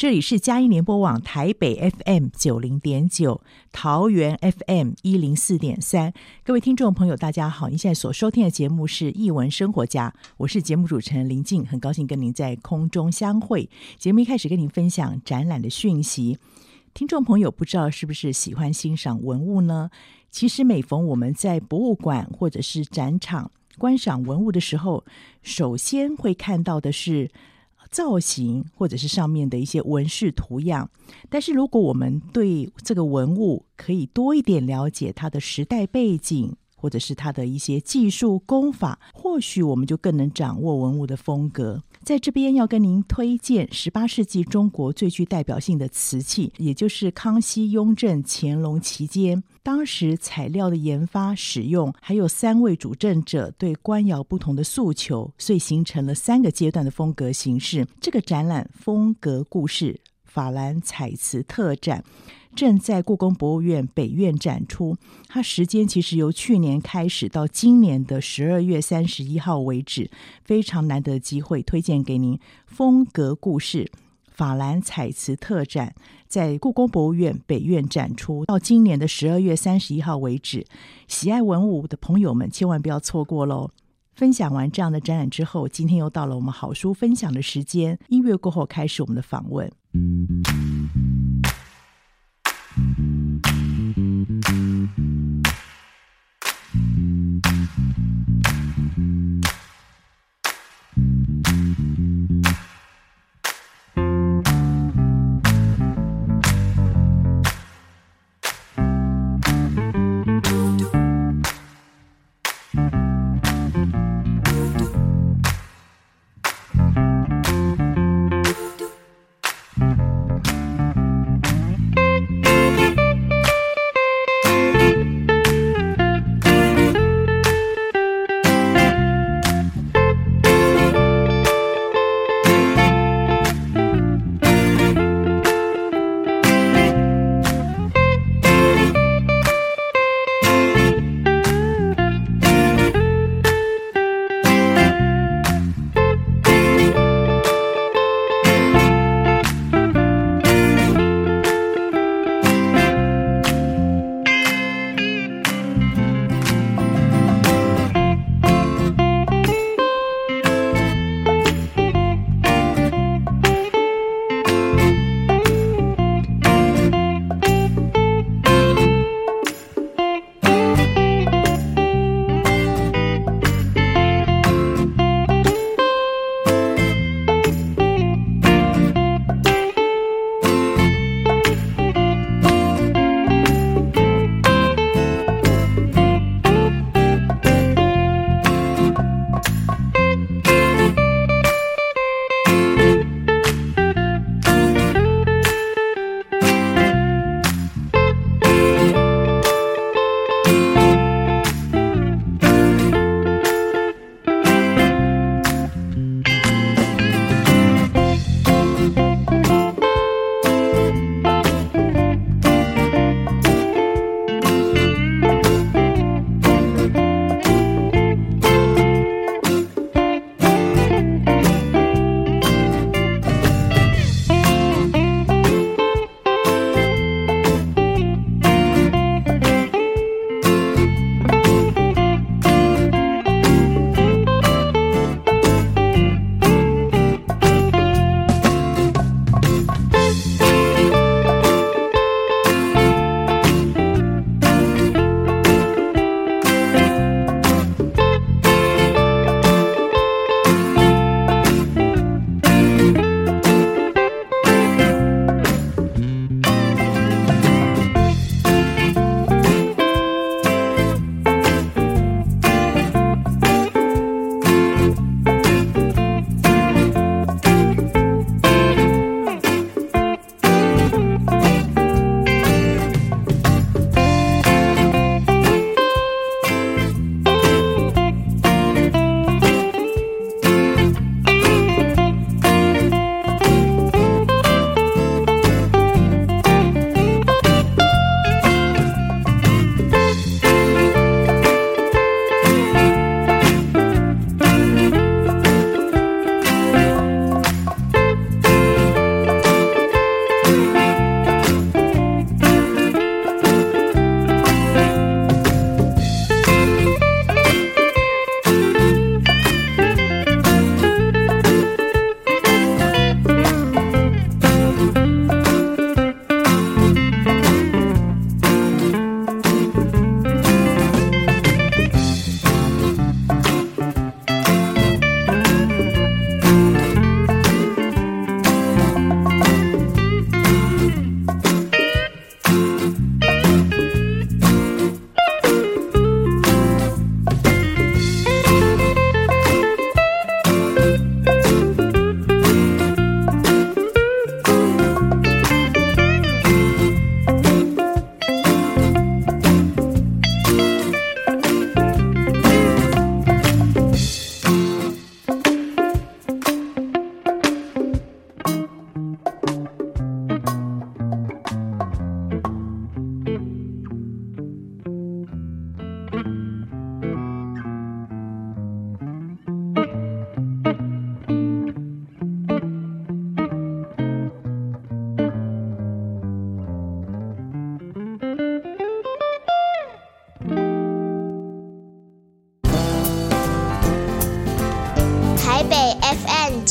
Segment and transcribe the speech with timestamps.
[0.00, 6.14] 这里是佳音联播网台北 FM 九零点九，桃园 FM 一零四点三。
[6.42, 7.68] 各位听众朋友，大家好！
[7.68, 13.68] 您现在所收听的节目是《艺文生活家》，我是节目主持人林静，很高兴跟您在空中相会。
[13.98, 16.38] 节目一开始跟您分享展览的讯息。
[16.94, 19.90] 听众朋友，不知道是不是喜欢欣赏文物呢？
[20.30, 25.04] 其实每逢我们在博物馆或者是展场观赏文物的时候，
[25.42, 27.30] 首先会看到的是。
[27.90, 30.88] 造型或者是上面的一些纹饰图样，
[31.28, 41.82] 但是如果我们对这个文物可以多一点了解它的时代背景，或者是它的一些技术功法，或许我们就更能掌握文物的风格。
[42.02, 57.86] 在这边要跟您推荐十八世纪中国最具代表性的瓷器，也就是康熙、雍正、乾隆期间，当时材料的研发、使用，还有三位主政者对官窑不同的诉求，所以形成了三个阶段的风格形式。
[58.00, 62.02] 这个展览风格故事法兰彩瓷特展。
[62.54, 64.96] 正在故宫博物院北院展出，
[65.28, 70.10] 它时间其实由去年开始到今年的十二月三十一号为止，
[70.44, 72.38] 非常难得的机会，推荐给您。
[72.66, 73.90] 风格故事
[74.26, 75.94] 法兰彩瓷特展
[76.26, 80.66] 在故宫博物院北院展出，到今年的十二月三十一号为止，
[81.08, 83.70] 喜爱文物的朋友们千万不要错过喽！
[84.12, 89.70] 分享完这样的展览之后，今天又到了我们好书分享的时间，音乐过后开始我们的访问。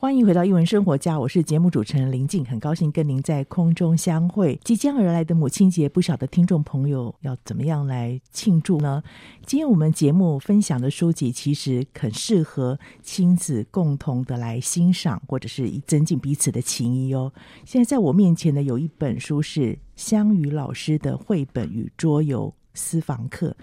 [0.00, 4.56] 欢迎回到一文生活家，我是节目主持人林静，很高兴跟您在空中相会。
[4.62, 9.02] 即将而来的母亲节，不晓得听众朋友要怎么样来庆祝呢？
[9.44, 17.32] 今天我们节目分享的书籍，其实很适合亲子共同的来欣赏，或者是增进彼此的情谊哦。
[17.64, 23.56] 现在在我面前呢，有一本书是香雨老师的绘本与桌游私房课。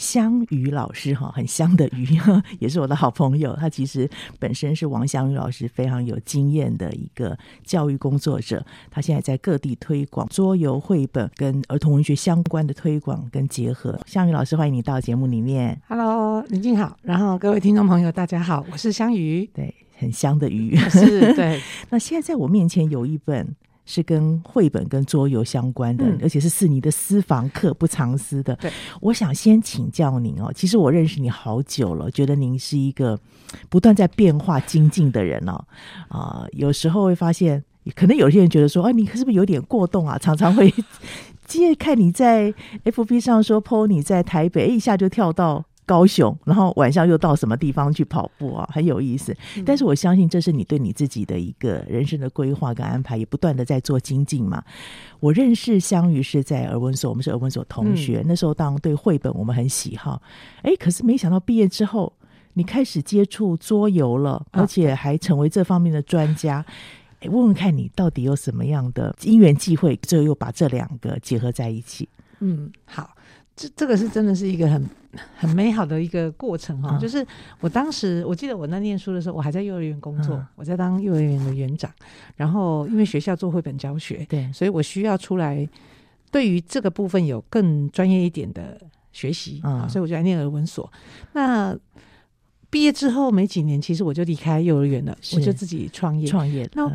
[0.00, 2.18] 香瑜老师哈，很香的鱼，
[2.58, 3.54] 也是我的好朋友。
[3.56, 4.08] 他其实
[4.38, 8.64] 本身是王香瑜老师非常有经验的一个教育工作者。
[8.90, 14.00] 他现在在各地推广桌游绘本跟儿童文学相关的推广跟结合。
[14.06, 15.78] 香瑜老师，欢迎你到节目里面。
[15.86, 21.60] Hello，林静好，然后各位听众朋友，大家好，我是香瑜，对，很香的鱼，是，对。
[21.90, 23.54] 那现在在我面前有一本。
[23.90, 28.54] 是跟绘本跟桌游相关的，嗯、而且是是你的私房课不藏私的。
[28.56, 28.70] 对，
[29.00, 30.52] 我想先请教您哦。
[30.54, 33.18] 其实我认识你好久了，觉得您是一个
[33.68, 35.54] 不断在变化精进的人哦。
[36.08, 37.64] 啊、呃，有时候会发现，
[37.96, 40.16] 可能有些人觉得说，啊，你是不是有点过动啊？
[40.16, 40.72] 常常会，
[41.46, 42.54] 今天看你在
[42.84, 45.64] FB 上说 po 你在台北，一下就跳到。
[45.90, 48.68] 高雄，然后晚上又到什么地方去跑步啊？
[48.72, 49.36] 很有意思。
[49.66, 54.62] 但是我相信这是你对你自己的一个人生的规划跟安排，也不断的在做精进嘛。
[55.18, 58.20] 我认识香瑜是在儿文所，我们是儿文所同学。
[58.20, 60.22] 嗯、那时候当对绘本我们很喜好，
[60.62, 62.12] 哎，可是没想到毕业之后
[62.52, 66.64] 你开始接触桌游了，而且还成为这方面的专家。
[67.18, 72.08] 哎，问问看你到底有什么样的因缘际会，最后又把这两个结合在一起？
[72.38, 73.10] 嗯，好。
[73.56, 74.88] 这这个是真的是一个很
[75.36, 77.26] 很美好的一个过程哈，嗯、就是
[77.60, 81.90] 我当时我记得我那念书的时候，我还在幼儿园工作，嗯、我在当幼儿园的园长，
[82.36, 85.68] 然后因为学校做绘本教学，对，所以我需要出来
[86.30, 90.88] 对于这个部分有更专业一点的学习啊，嗯、所以我就来念儿文所。
[91.32, 91.76] 那
[92.70, 96.28] 毕业之后没几年，其实我就离开幼儿园了，我就自己创业。
[96.28, 96.70] 创业。
[96.74, 96.88] 那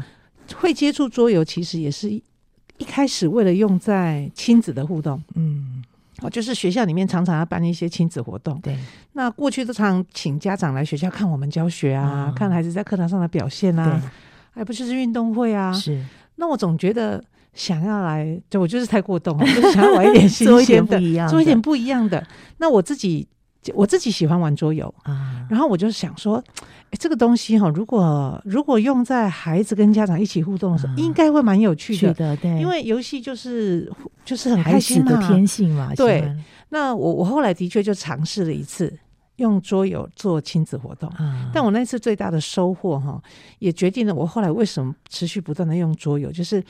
[0.55, 2.23] 会接触桌游，其实也是一
[2.77, 5.83] 一开始为了用在亲子的互动，嗯。
[6.21, 8.59] 哦，就是学校里面常常要办一些亲子活动。
[8.61, 8.77] 对，
[9.13, 14.01] 那过去都常请家长来学校看我们教学啊，嗯、看孩子在课堂上的表现啊，
[14.51, 15.73] 还不就是运动会啊？
[15.73, 16.03] 是。
[16.35, 22.25] 那我总觉得想要来，就我就是太过动了，就想要玩一点新鲜的，做一点不一样，做一点不一样的。
[22.57, 23.27] 那我自己。
[23.73, 26.43] 我自己喜欢玩桌游啊，然后我就想说，
[26.91, 33.91] 哎，这个东西哈，如果如果用在孩子跟家长一起互动的时候，应该会蛮有趣的，对，因为游戏就是
[34.23, 35.93] 就是很开心的天性嘛。
[35.95, 36.29] 对，
[36.69, 38.93] 那我我后来的确就尝试了一次
[39.37, 41.49] 用桌游做亲子活动，啊。
[41.53, 43.21] 但我那次最大的收获哈，
[43.59, 46.63] 也决定了我后来为什么持续不断的用桌游，就是。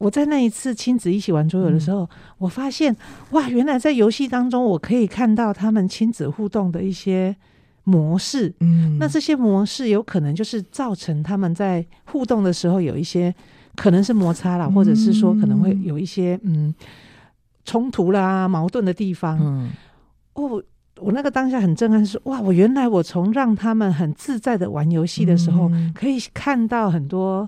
[0.00, 2.96] 我在那一次亲子一起玩桌游的时候，嗯、我发现
[3.32, 7.36] 哇，原来在游戏当中，我可以看到他们亲子互动的一些
[7.84, 8.50] 模式。
[8.60, 13.34] 嗯，那这些模式有可能就是造成他们在互动的时候有一些
[13.76, 16.74] 可能是摩擦啦，嗯、或者是说可能会有一些嗯
[17.66, 19.38] 冲突啦、矛盾的地方。
[19.38, 19.70] 嗯，
[20.32, 20.62] 哦，
[20.96, 27.46] 我那个当下很震撼是，是哇，我原来我从让他们很自在的玩游戏的时候，嗯、可以看到很多。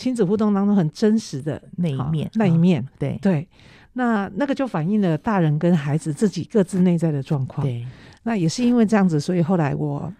[0.00, 3.46] 亲子互动当中很真实的那一面，那一面，对对，
[3.92, 7.66] 那那个就反映了大人跟孩子自己各自内在的状况。
[7.66, 7.86] 对，
[8.22, 10.10] 那也是因为这样子，所以后来我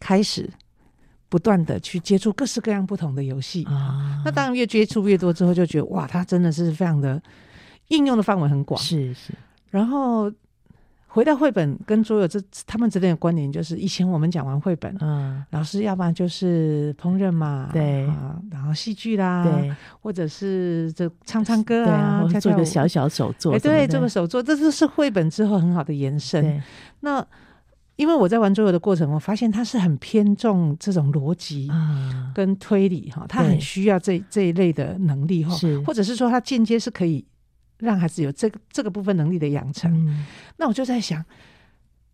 [0.00, 0.48] 开始
[1.28, 4.22] 不断的去接触各式各样不同的游戏啊。
[4.24, 7.22] 那当然越接触越多之后，就觉得哇，它真的是非常的
[7.88, 8.80] 应用的范围很广。
[8.80, 9.34] 是是，
[9.70, 10.32] 然后。
[11.14, 18.04] 回到绘本跟桌游这他们之间的关联，就是以前我们讲完绘本，嗯，老师要不然就是烹饪嘛，对。
[18.08, 26.60] 啊，然后戏剧啦，对，或者是这唱唱歌啊，做个小小手作，哎，对，做个手作，这就是绘本之后很好的延伸。
[26.98, 27.24] 那
[27.94, 31.70] 因为我在玩桌游的过程，我发现它是很偏重这种逻辑
[32.34, 35.54] 跟推理哈，他很需要这这一类的能力哈，
[35.86, 37.24] 或者是说他间接是可以。
[37.78, 40.24] 让孩子有这个这个部分能力的养成，嗯、
[40.56, 41.24] 那我就在想，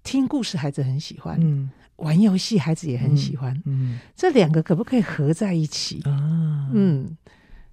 [0.02, 6.00] 听故事孩子很喜欢，嗯、玩游戏孩子也很喜欢，嗯嗯、这两个可不可以合在一起？
[6.04, 7.16] 啊、嗯，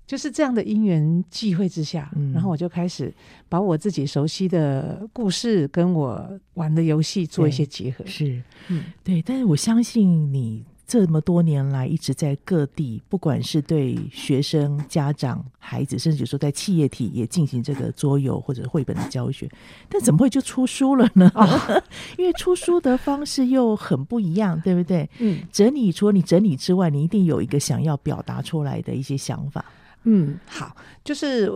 [0.06, 3.14] 就是这样的因缘际会之下，嗯、然后我就开始
[3.50, 8.06] 把我自己熟悉的故事跟我玩的游戏做一些结合。
[8.06, 10.66] 是，嗯，对，但是我相信你。
[10.88, 19.52] 这么多年来一直在各地，不管是对学生、家长、孩子，甚至说在企业体也进行这个桌游或者绘本的教学，
[19.90, 21.30] 但怎么会就出书了呢？
[21.36, 21.84] 哦、
[22.18, 25.10] 因为出书的方式又很不一样，对不对？
[25.20, 29.66] 嗯，整理除了你整理之外，你一定有一个想要表达出来的一些想法。
[30.04, 31.52] 嗯，好，就是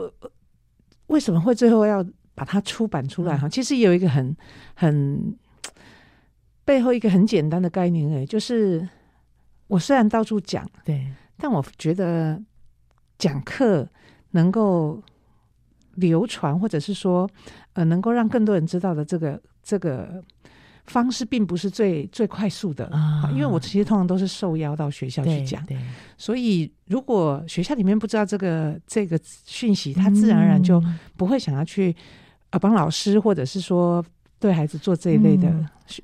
[1.07, 3.37] 为什么会最后要把它出版出来？
[3.37, 4.35] 哈、嗯，其实有一个很
[4.73, 5.33] 很
[6.65, 8.85] 背后一个很简单的概念，哎，就是。
[9.71, 12.37] 我虽然到处讲，对，但我觉得
[13.17, 13.87] 讲课
[14.31, 15.01] 能够
[15.95, 17.29] 流传，或者是说，
[17.71, 20.21] 呃，能够让更多人知道的这个这个
[20.87, 23.29] 方式，并不是最最快速的啊。
[23.31, 25.65] 因为我其实通常都是受邀到学校去讲，
[26.17, 30.83] 所以如果学校里面不知道这个这个讯息，他自然而然就
[31.15, 31.95] 不会想要去
[32.49, 34.03] 呃帮老师，或者是说。
[34.41, 35.53] 对孩子做这一类的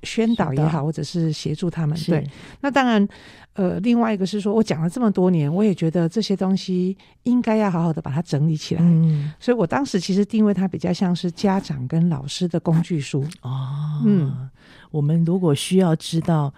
[0.03, 1.97] 宣导也好，或者是协助他们。
[2.05, 2.23] 对，
[2.61, 3.05] 那当然，
[3.53, 8.81] 呃，另外一个是说，我讲了这么多年，我也觉得这些东西应该要好好的把它整理起来。
[8.83, 13.25] 嗯，所以我当时其实定位它比较像是家长跟老师的工具书。
[13.41, 14.47] 哦，嗯，
[14.91, 16.53] 我们如果需要知道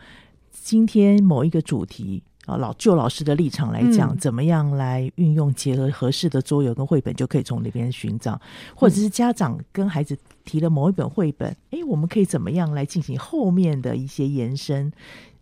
[0.52, 2.22] 今天某一个主题。
[2.46, 8.42] 啊，老就老师的立场来讲，怎么样来运用结合合适的桌游跟绘本，就可以从那边寻找，
[8.74, 10.18] 或者是家长跟孩子
[10.50, 14.92] 提了某一本绘本，哎，我们可以怎么样来进行后面的一些延伸，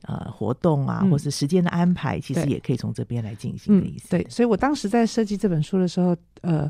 [0.01, 4.09] 呃，活动啊，或是时间的安排，其实也可以从这边来进行的意思。
[4.09, 6.69] 对，所以我当时在设计这本书的时候，呃。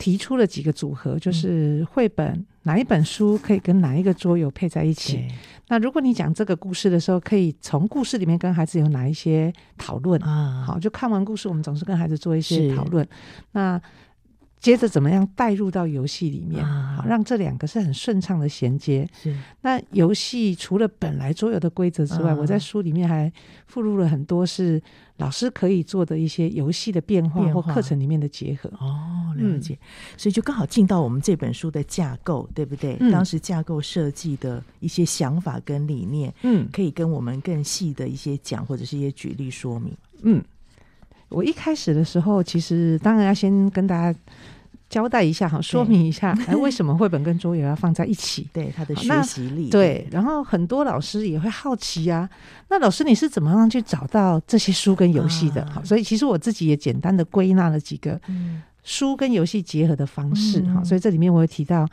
[0.00, 5.28] 提出了几个组合，就是绘本哪一本书可以跟哪一个桌游配在一起。
[5.68, 10.64] 那如果你讲这个故事的时候，可以从故事里面跟孩子有哪一些讨论啊？
[10.66, 13.06] 好，就看完故事，我们总是跟孩子做一些讨论。
[13.52, 13.78] 那
[14.60, 19.08] 接着怎么样带入到游戏里面，好让这两个是很顺畅的衔接。
[19.12, 19.34] 是。
[19.62, 23.32] 那游戏除了本来桌游的规则之外，我在书里面还
[23.66, 24.80] 附录了很多是。
[25.16, 29.84] 老师可以做的一些游戏的变化或课程里面的结合哦，了解，嗯、
[30.16, 32.96] 所以就刚好进到我们这本书的架构，对不对？
[33.00, 39.94] 嗯、当时架构设计的一些想法跟理念，嗯，可以跟我们更细的一些讲或者是一些举例说明。
[40.22, 40.42] 嗯，
[41.30, 44.18] 我一开始的时候，其实当然要先跟大家。
[44.90, 48.48] 交代一下哈，说明一下， 哎，为什么绘本跟桌游要放在一起？
[48.52, 49.70] 对，他的学习力。
[49.70, 52.30] 对，然后很多老师也会好奇呀、啊，
[52.70, 55.64] 那老师你是怎么样去找到这些书跟游戏的？
[55.70, 58.20] 好、啊，所以其实我自己也简单的归纳了几个
[58.82, 60.84] 书跟游戏结合的方式哈、嗯。
[60.84, 61.88] 所以这里面我有提到，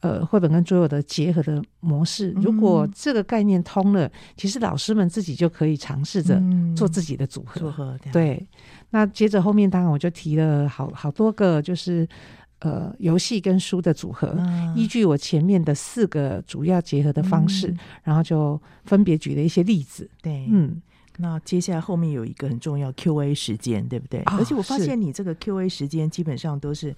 [0.00, 2.32] 呃，绘本跟桌游的结合的模式。
[2.42, 6.42] 如果这个概念通了，其实老师们自己就可以尝试着
[6.76, 7.60] 做自己的组合。
[7.60, 8.44] 组合对。
[8.90, 12.08] 那接着后面当然我就提了好好多个，就是。
[12.62, 20.06] 呃，游戏跟书的组合，嗯，依据我前面的四个主要结合的方式，嗯，然后就分别举了一些例子。
[20.20, 20.78] 对，嗯，
[21.16, 24.20] 那接下来后面有一个很重要 Q&A 时间，对不对？
[24.26, 26.94] 哦，而且我发现你这个 Q&A 时间基本上都是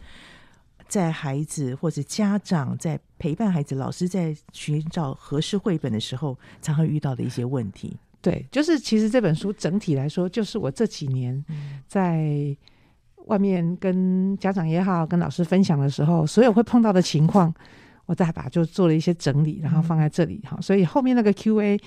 [0.89, 7.97] 在孩子或者家长在陪伴孩子，老师在寻找合适绘本的时候，常会遇到的一些问题。
[8.23, 11.45] 对，就是其实这本书整体来说，就是我这几年
[11.87, 12.57] 在。
[13.27, 17.55] 外面跟家长也好，跟老师分享的时候，所有会碰到的情况，
[18.05, 20.59] 我再把就做了一些整理，然后放在这里哈。
[20.61, 21.81] 所以后面那个 Q&A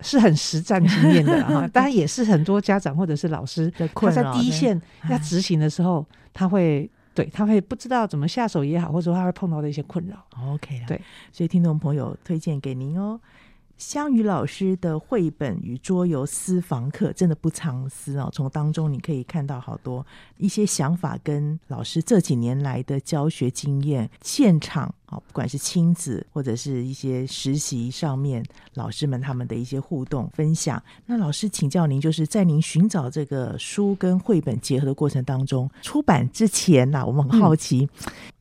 [0.00, 4.80] 是很实战经验的哈， 当然也是很多家长或者是老师他在第一线
[5.10, 10.24] 要执行的时候，他会对他会不知道怎么下手也好，或者说他会碰到的一些困扰。
[10.54, 10.98] OK，对，
[11.30, 13.20] 所以听众朋友推荐给您哦。
[13.78, 20.04] 香雨老师的绘本与桌游私房课真的不藏私哦，从当中你可以看到好多
[20.36, 28.44] 一些想法跟老师这几年来的教学经验，现场啊，不管是亲子或者是一些实习上面，
[28.74, 30.82] 老师们他们的一些互动分享。
[31.06, 37.88] 那老师请教您，就是在您寻找这个书跟绘本结合的过程当中，出版之前呐，我们很好奇、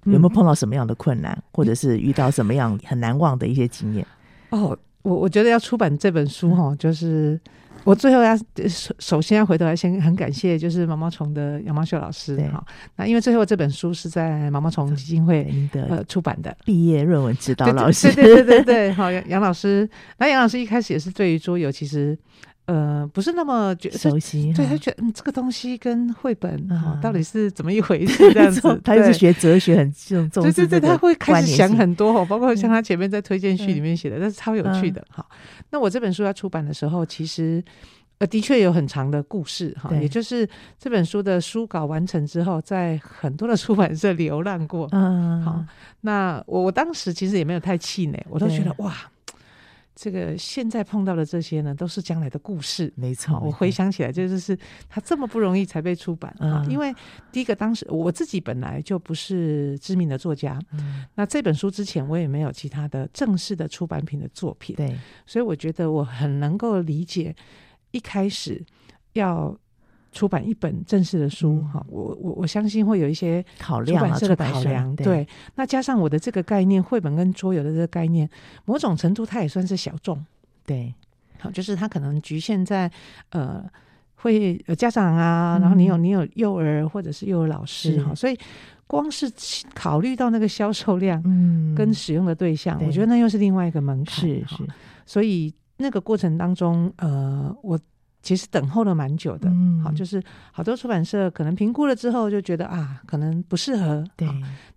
[0.06, 4.06] 有没有碰到什么样的困难，或者是遇到什么样很难忘的一些经验
[4.50, 4.76] 哦。
[5.08, 7.40] 我我觉得要出版这本书哈，就是
[7.86, 8.36] 我最后要
[8.68, 12.62] 首首先要回头来先很感谢，就是毛毛虫的杨茂秀老师哈。
[12.98, 19.90] 那因为最后这本书是在毛毛虫基金会呃出版的毕业论文指导老师，对对对对对，好杨杨老师。
[20.18, 22.18] 那杨老师一开始也是对于桌游其实。
[22.68, 28.30] 呃，不是那么觉熟悉，对，他觉得嗯，这个东西跟绘本哈，到底是怎么一回事？
[28.36, 35.26] 这样子，他是学哲学很重重视，对对对，他会开始想很多哈，包括像他前面在推荐序里面写的，那是超有趣的哈。
[35.70, 37.64] 那我这本书要出版的时候，其实
[38.18, 40.46] 呃，的确有很长的故事哈，也就是
[40.78, 45.64] 这本书的书稿完成之后，在很多的出版社 流浪过，嗯，好，
[46.02, 48.94] 那我我当时其实也没有太气馁，我都觉得哇。
[50.00, 52.94] 这个现在碰到的这些呢，都是将来的故事。
[52.96, 54.56] 没错，我回想起来，就是
[54.88, 56.64] 他这么不容易才被出版啊。
[56.70, 56.94] 因为
[57.32, 67.36] 第一个，当时我自己本来就不是知名的作家，嗯，那这本书之前我也没有其他的正式的出版品的作品，对，所以我觉得我很能够理解
[67.90, 68.64] 一开始
[69.14, 69.58] 要。
[70.18, 75.28] 出版一本正式的书，哈、嗯，我我我相信会有一些考量，出版社的考量，对，对。
[75.54, 78.28] 那加上我的这个概念，绘本跟桌游的这个概念，
[78.66, 80.26] 某种程度它也算是小众，
[80.66, 80.92] 对。
[81.38, 82.92] 好，就是它可能局限在
[83.30, 83.64] 呃，
[84.16, 88.36] 会有家长啊，然后你有你有幼儿或者是幼儿老师哈，所以
[88.88, 89.32] 光是
[89.76, 94.68] 考虑到那个销售量，嗯，跟使用的对象，嗯、我觉得那又是另外一个门槛，是是。
[95.06, 97.80] 所以那个过程当中，呃，我。
[98.28, 104.28] 其实等候了蛮久的，嗯，好，就是好多出版社可能评估了之后就觉得啊，可能不适合，对。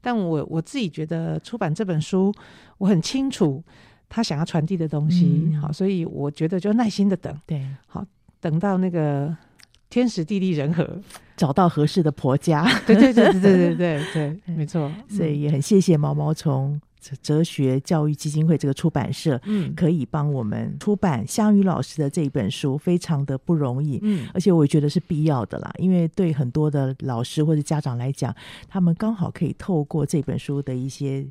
[0.01, 2.33] 但我我自己觉得出版这本书，
[2.79, 3.61] 我很清楚
[4.09, 8.07] 他想要传递的东西，嗯，好，所以我觉得就耐心的等，对，好，
[8.39, 9.37] 等到那个
[9.89, 10.89] 天时地利人和，
[11.37, 14.05] 找到合适的婆家，对对对对对对对
[14.47, 14.89] 对，没错。
[15.09, 16.81] 所以也很谢谢毛毛虫。
[17.23, 28.35] 哲学教育基金会这个出版社，嗯，可以帮我们出版香宇老师的这一本书，非常的不容易，嗯，而且我觉得是必要的啦，因为对很多的老师或者家长来讲，
[28.69, 31.27] 他们刚好可以透过这本书的一些。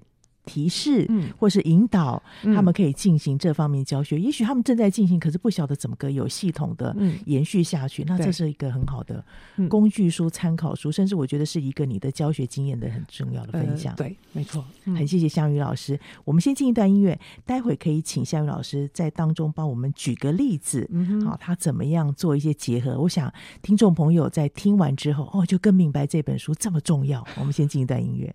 [0.49, 4.17] 提示，嗯，或是引导，他们可以进行这方面教学。
[4.17, 6.95] 嗯、也许他们正在进行，可是不晓得怎么个有系统的
[7.27, 8.01] 延续下去。
[8.03, 9.23] 嗯、那这是一个很好的
[9.69, 13.93] 工具书、参考书，甚至我觉得是一个你的教学经验的很重要的分享。
[13.93, 15.99] 呃、对，没错，很谢谢香宇老师。
[16.25, 22.99] 我们先进一段音乐，待会可以请香宇老师在当中帮我们举个例子，嗯，好，他怎么样做一些结合？
[22.99, 23.31] 我想
[23.62, 27.23] 听众朋友在听完之后，哦，就更明白这本书这么重要。
[27.38, 28.33] 我们先进一段音乐。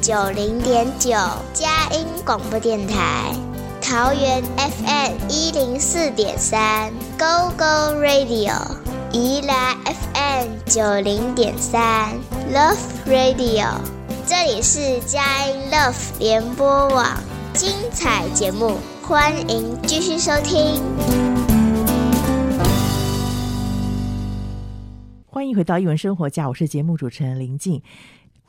[0.00, 1.10] 九零点九
[1.52, 3.34] 佳音广播电台，
[3.82, 8.54] 桃园 FM 一零四点三 Go Go Radio，
[9.12, 12.14] 宜兰 FM 九零点三
[12.50, 13.74] Love Radio，
[14.26, 17.06] 这里是佳音 Love 联播网，
[17.52, 20.82] 精彩节目，欢迎继续收听。
[25.26, 27.82] 欢迎回到艺文生活家，我是节目主持人林静。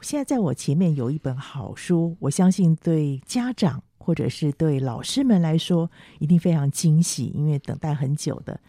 [0.01, 8.59] 现在在我前面有一本好书，我相信对家长或者是对老师们来说一定非常惊喜，因为等待很久的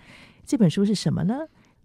[0.45, 1.35] 这本书是什么呢？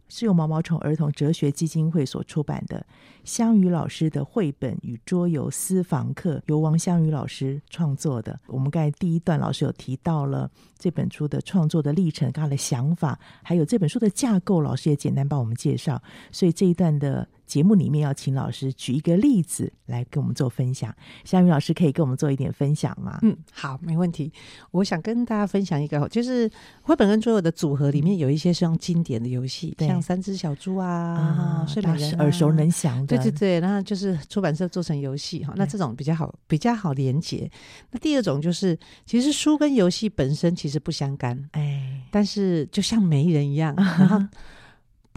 [0.10, 2.86] 是由毛毛虫儿童哲学基金会所出版的
[3.26, 8.40] 香瑜老师的绘本与桌游私房课，由王香瑜老师创作的。
[8.48, 16.02] 我们刚才第一段老师有提到了这本书的创作的历程，他的想法，还有这本书的架构，老师也简单帮我们介绍。
[16.32, 17.28] 所以这一段的。
[17.48, 23.18] 节目里面要请老师举一个例子来跟我们做分享，夏瑜老师可以跟我们做一点分享吗？
[23.24, 24.32] 嗯，好，没问题。
[24.72, 33.60] 我想跟大家分享一个，就是绘本跟桌游的组合里面有一些是用经典的游戏，嗯、像三只小猪啊、啊睡美人、啊、耳熟能详的，对对对。
[33.62, 37.50] 那就是出版社做成游戏哈，那这种比较好，比较好连接。
[37.92, 44.22] 那第二种就是，其实书跟游戏本身其实不相干，哎，但是就像媒人一样， 然后。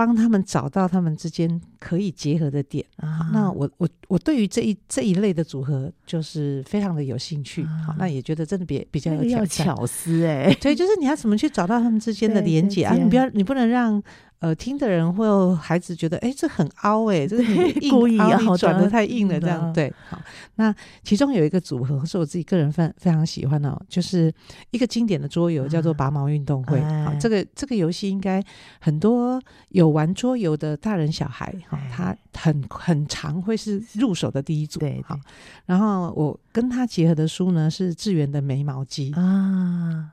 [0.00, 3.28] 帮他们找到他们之间可以结合的点啊！
[3.34, 12.94] 那我我我对于这一这一类的组合就是非常的有兴趣，啊、好，那也觉得真的比比较有巧思哎、欸，对，就是你要怎么去找到他们之间的连接啊？
[12.94, 14.02] 你不要，你不能让。
[14.40, 19.92] 呃，听的人会有孩子觉得，哎，这很凹哎，这个你故意要转的太硬了，这样对。
[20.08, 20.18] 好，
[20.54, 24.32] 那其中有一个组合是我自己个人非常非常喜欢的，哦，就是
[24.70, 26.80] 一个经典的桌游，叫做拔毛运动会。
[27.04, 28.42] 好，这个这个游戏应该
[28.80, 34.80] 很多有玩桌游的大人小孩，哈，他很很常会是入手的第一组。
[34.80, 35.20] 对，好，
[35.66, 40.12] 然后我跟他结合的书呢是智源的眉毛机啊。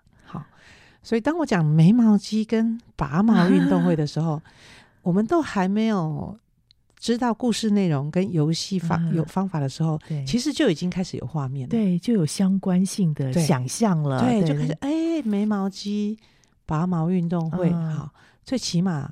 [1.07, 4.41] 所以，当我讲眉毛肌跟拔毛运动会的时候，啊、
[5.03, 6.37] 我们都还没有
[6.99, 16.19] 知道故事内容跟游戏法、嗯、有方法的时候，其实就已经开始有画面了，对，就有相关性的想象了，对，对，就开始哎、欸，眉毛肌、
[16.65, 18.09] 拔毛运动会，嗯、好，
[18.43, 19.09] 最起码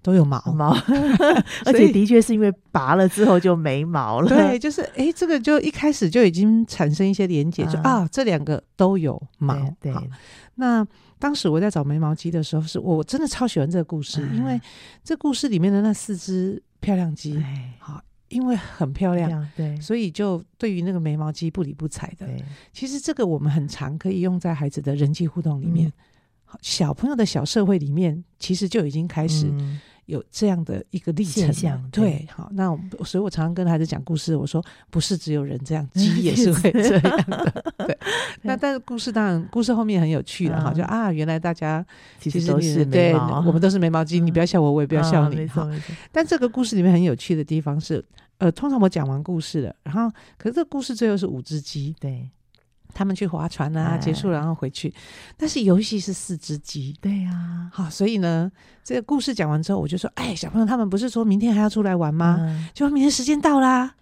[0.00, 0.40] 都有毛。
[0.54, 0.72] 毛，
[1.66, 10.10] 而且的确是因为拔了之后就没毛了，对，就是哎、欸，这个就一开始就已经产生一些连结，就、嗯、啊，这两个都有毛，对，对。
[10.54, 10.86] 那。
[11.22, 14.60] 当时我在找眉毛机的时候，是我真的超喜欢这个故事，嗯、因为
[15.04, 17.40] 这故事里面的那四只漂亮鸡，
[17.78, 22.26] 好、哎，因为很漂亮，对，所以就对于那个眉毛机不理不睬的。
[22.72, 29.46] 其实这个我们很常可以用在孩子的人际互动里面，嗯、小朋友的小社会里面，其实就已经开始。
[29.46, 37.98] 嗯有这样的一个历程，象对，对，好，那我所以，我常常跟孩子讲故事，我说不是只有人这样， 鸡也是会这样的，对。
[38.42, 41.84] 那但是故事当然，故事后面很有趣的哈，就啊，原来大家
[42.18, 45.68] 其实都是对，我们都是眉毛鸡，你不要笑我，我也不要笑你哈。
[46.10, 48.04] 但这个故事里面很有趣的地方是，
[48.38, 52.28] 呃，通常我讲完故事了，然后可是这个故事最后是五只鸡，对。
[52.94, 54.92] 他们去划船啊，结束了然后回去。
[55.36, 57.70] 但是游戏是四只鸡，对呀。
[57.72, 58.50] 好，所以呢，
[58.84, 62.38] 这个故事讲完之后，我就说：“哎，小朋友，他们不是说明天还要出来玩吗？
[62.74, 63.94] 就明天时间到啦。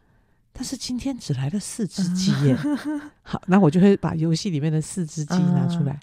[0.53, 2.57] 但是今天只来了四只鸡耶。
[3.23, 5.99] 好，那我就会把游戏里面的四只鸡拿出来。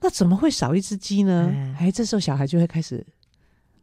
[0.00, 1.52] 那怎么会少一只鸡呢？
[1.78, 3.06] 哎，这时候小孩就会开始。”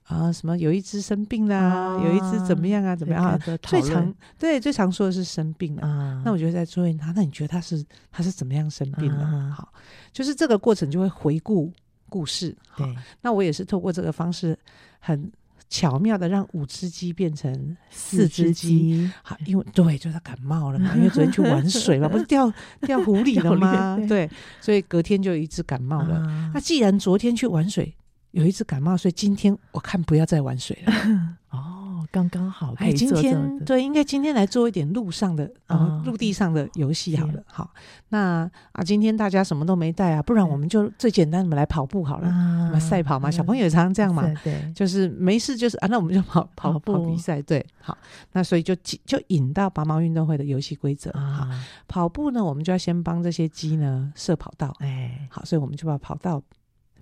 [0.08, 2.96] 啊，什么有一只生病啦，啊，有一只怎么样啊？
[2.96, 3.38] 怎么样啊？
[3.62, 5.86] 最常对最常说的是生病了。
[5.86, 9.24] 啊，那我觉得在追问他，那你觉得他是他是怎么样生病的？
[9.24, 9.74] 啊，好，
[10.14, 11.70] 就是这个过程就会回顾
[12.08, 12.56] 故事。
[12.78, 12.88] 对，
[13.22, 14.58] 那我也是透过这个方式，
[15.00, 15.30] 很
[15.68, 19.12] 巧妙的让五只鸡变成四只鸡。
[19.22, 22.50] 好，因为对，就是他感冒了嘛，因为昨天去玩 水嘛，不是掉
[22.84, 24.00] 掉湖里了吗？
[24.08, 24.30] 对，
[24.62, 26.16] 所以隔天就有一只感冒了。
[26.16, 27.94] 啊，那既然昨天去玩水。
[28.38, 30.94] 有一只感冒，所以今天我看不要再玩水了。
[31.50, 33.18] 哦，刚刚好可以做这。
[33.18, 37.42] 哎，今天对，应该今天来做一点路上的，哦，陆地上的游戏好了。
[37.48, 37.72] 好，
[38.10, 44.32] 那啊，今天大家什么都没带啊，不然我们就最简单，我们来跑步好了，什么赛跑嘛，小朋友也常常这样嘛。
[44.44, 47.42] 对，就是没事就是啊，那我们就跑跑跑比赛。
[47.42, 47.98] 对，好，
[48.34, 51.10] 那所以就就引到拔毛运动会的游戏规则。
[51.12, 51.50] 啊，
[51.88, 54.76] 跑步呢，我们就要先帮这些鸡呢设跑道。
[54.80, 56.40] 哎，好，所以我们就把跑道。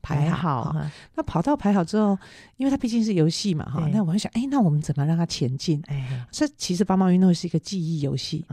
[0.05, 0.75] 排好，
[1.15, 2.15] 那跑道排好之后，
[2.57, 5.81] 因为它毕竟是游戏嘛，哈，那我就想，哎，那我们怎么让它前进？
[5.87, 8.45] 哎，这其实八毛运动会是一个记忆游戏，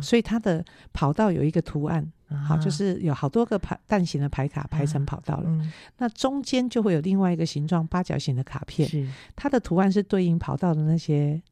[0.00, 2.06] 所以它的跑道有一个图案，
[2.46, 5.50] 好，就是有好多个排蛋形的牌卡排成跑道了，
[5.98, 8.88] 那中间就会有另外一个形状八角形的卡片，
[9.34, 11.42] 它的图案是对应跑道的那些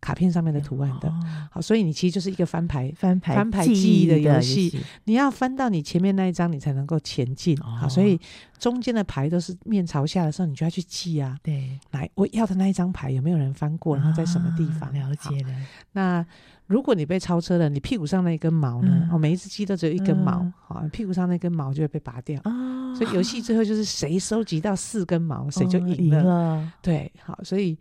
[0.00, 1.08] 卡片上面的图案的。
[1.08, 4.80] 哦、好，所以你其实就是一个翻牌、翻牌、翻牌记忆的游戏。
[5.04, 7.58] 你要翻到你前面那一张，你才能够前进。
[7.60, 8.18] 哦、好，所以
[8.58, 11.36] 中间的牌都是面朝下的时候，你就要去记啊。
[11.42, 13.96] 对，来，我要的那一张牌有没有人翻过？
[13.96, 14.88] 然后在什么地方？
[14.90, 15.54] 啊、了解了。
[15.92, 16.24] 那
[16.66, 18.88] 如果你被超车了，你屁股上那一根毛呢？
[18.92, 22.38] 嗯、哦，每一只鸡都只有一根毛，好、嗯，屁股上那根毛就会被拔掉。
[22.44, 26.22] 哦、所以游戏最后就是谁收集到四根毛，谁就赢了。
[26.22, 27.76] 哦、了对，好，所以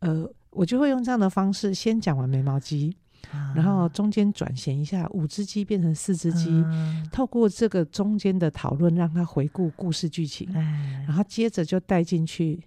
[0.00, 2.96] 呃，我就会用这样的方式，先讲完眉毛肌，
[3.30, 12.62] 啊、然后中间转衔一下，五只鸡变成四只鸡，嗯、透过这个中间的讨论，让他回顾故事剧情，哎、然后接着就带进去。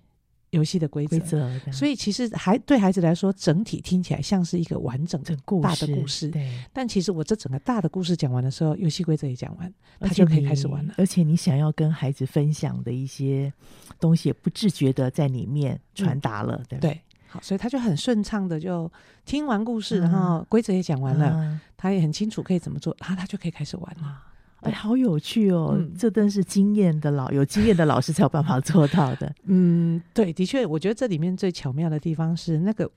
[0.52, 6.30] 游戏的规则，规则，所以其实还对孩子来说，整体听起来像是一个完整的大的故事。
[6.30, 10.94] 对，但其实我这整个大的故事讲完的时候，游戏规则也讲完，他就可以开始玩了。
[10.98, 13.52] 而且你想要跟孩子分享的一些
[14.00, 17.02] 东西，也不自觉的在里面传达了，对对？
[17.36, 18.92] 好，所以他就很顺畅的就
[19.26, 24.22] 听完故事，然后规则也讲完了，他也很清楚可以怎么做，然后他就可以开始玩了。
[24.62, 25.76] 哎，好有趣哦！
[25.78, 29.32] 嗯、这真是经验的老有经验的老师才有办法做到的。
[29.44, 32.90] 嗯，对，的确，我觉得这里面最巧妙的地方是那个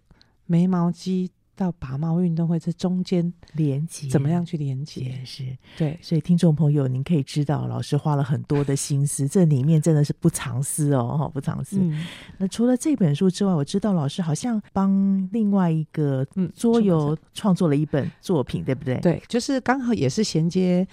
[0.47, 5.21] 眉毛肌到拔毛运动会这中间连接，怎么样去连接？
[5.25, 5.45] 是，
[5.77, 5.99] 对。
[6.01, 11.79] 所以听众朋友，您可以知道，老师花了很多的心思， 这里面真的是不藏私哦，不藏私。
[11.81, 12.07] 嗯、
[12.39, 19.01] 那除了这本书之外，我知道老师好像帮另外一个桌游创作了一本作品，嗯、对不对？
[19.01, 20.87] 对，就是刚好也是衔接。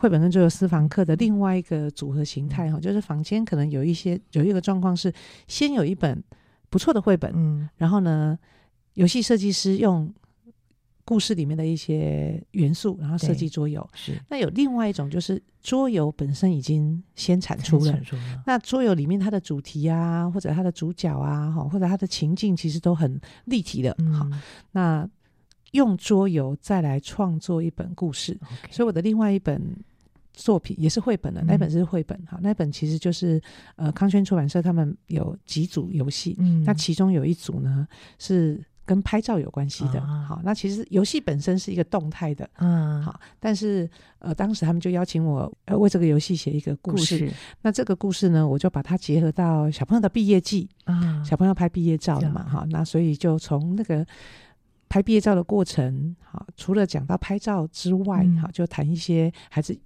[0.00, 5.12] 绘本跟桌游私房课的另外一个组合形态哈，就是房间可能有一些有一个状况是，
[5.48, 6.22] 先有一本
[6.70, 8.38] 不错的绘本，嗯，然后呢，
[8.98, 10.12] 游戏设计师用
[11.04, 13.88] 故事里面的一些元素，然后设计桌游。
[13.94, 18.42] 是，那有另外一种就是桌游本身已经先产出了，出了。
[18.44, 25.08] 那桌游里面它的主题啊，或者它的主角啊，哈，或者它的情境其实都很立体的，好，嗯，那
[25.72, 28.38] 用桌游再来创作一本故事。
[28.70, 29.76] 所以我的另外一本。
[30.34, 33.42] 作品也是绘本的，那本是绘本哈，嗯、那本其实就是
[33.74, 37.88] 呃康轩出版社他们有几组游戏，嗯，那其中有一组呢
[38.20, 54.06] 是跟拍照有关系的，啊、好，那其实游戏本身是一个动态的，嗯，好，但是呃当时他们就邀请我呃为这个游戏写一个故事，故事那这个故事呢，我就把它结合到小朋友的毕业季，啊，小朋友拍毕业照了嘛，哈，那所以就从那个
[54.88, 59.78] 拍毕业照的过程，好，除了讲到拍照之外，好、嗯，就谈一些孩子。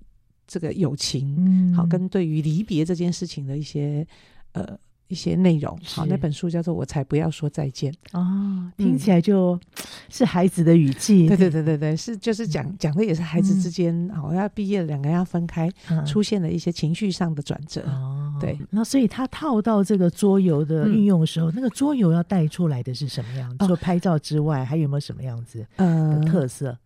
[0.45, 4.07] 这个友情，嗯，好，跟对于离别这件事情的一些
[4.53, 4.77] 呃
[5.12, 9.61] 一些内容，好，那本书叫做《我才不要说再见》哦，听起来就
[10.09, 15.70] 是孩子的语气，对对对对对，是就是讲讲的也是孩子之间，好要毕业了，两个人要分开，
[16.07, 23.51] 出现了一些情绪上的转折，哦，对，那所以他套到这个桌游的运用的时候，那个桌游要带出来的是什么样？
[23.51, 23.59] 子？
[23.59, 26.79] 除了拍照之外，还有没有什么样子的特色？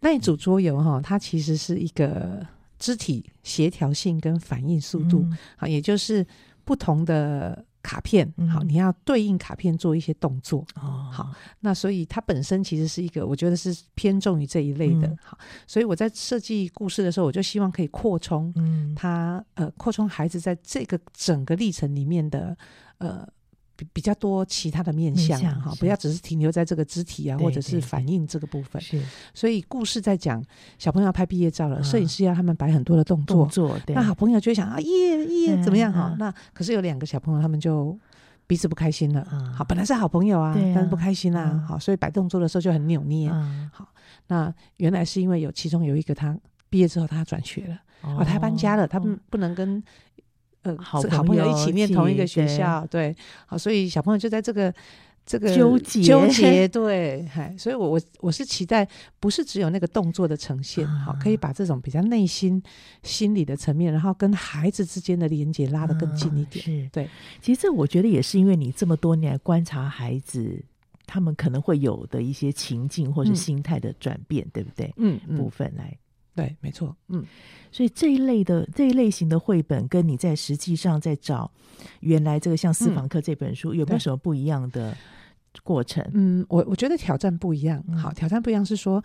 [0.00, 2.46] 那一组桌游哈，它其实是一个。
[2.76, 5.24] 肢体协调性跟反应速度，
[5.56, 6.26] 好，也就是
[6.64, 22.56] 不同的卡片，好，你要对应卡片做一些动作，哦，好，那所以它本身其实是一个，我觉得是偏重于这一类的，好，所以我在设计故事的时候，我就希望可以扩充，嗯，它呃，扩充孩子在这个整个历程里面的
[22.98, 23.28] 呃。
[23.76, 28.80] 比比较多其他的面向哈，不要只是停留在这个肢体啊，或者是反应这个部分。
[28.80, 30.42] 是，所以故事在讲
[30.78, 33.38] 小朋友要拍毕业照了，摄影师要他们摆很多的动作。
[33.38, 36.14] 动作，那好朋友就会想啊，耶耶，怎么样哈？
[36.18, 37.98] 那可是有两个小朋友，他们就
[38.46, 39.26] 彼此不开心了。
[39.56, 41.64] 好，本来是好朋友啊，但是不开心啦。
[41.66, 43.28] 好，所以摆动作的时候就很扭捏。
[43.72, 43.88] 好，
[44.28, 46.38] 那原来是因为有其中有一个他
[46.70, 49.82] 毕业之后他转学了，哦，他搬家了，他不不能跟。
[50.64, 54.74] 呃，好好朋友一起念同一个学校，对，对，好，所以小朋友就在这个
[55.26, 58.86] 这个纠结纠结， 对，嗨，所以我我我是期待
[59.20, 62.62] 不是只有那个动作的呈现，好、啊，可以把这种比较内心
[63.02, 67.08] 心理的层面，然后跟孩子之间的连接拉得更近一点，啊、是对。
[67.40, 70.62] 其实这我觉得也是因为你这么多年来观察孩子，
[71.06, 74.94] 他们可能会有的一些情境或是心态的转变，嗯、对不对？
[74.96, 75.94] 嗯，部分来。
[76.34, 77.24] 对，没错，嗯，
[77.70, 81.48] 所以这一类的这一类型的绘本，跟你在实际上在找
[82.00, 84.96] 原来这个像私房课这本书，嗯、有没有什么不一样的
[85.62, 86.04] 过程？
[86.12, 87.80] 嗯，我我觉得挑战不一样。
[87.96, 89.00] 好，挑战不一样是说，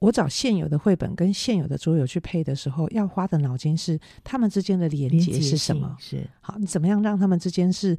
[0.00, 5.96] 我找现有的绘本跟现有的桌游去配的时候，要花的脑筋是他们之间的连接是什么？
[5.98, 7.96] 是好，你怎么样让他们之间是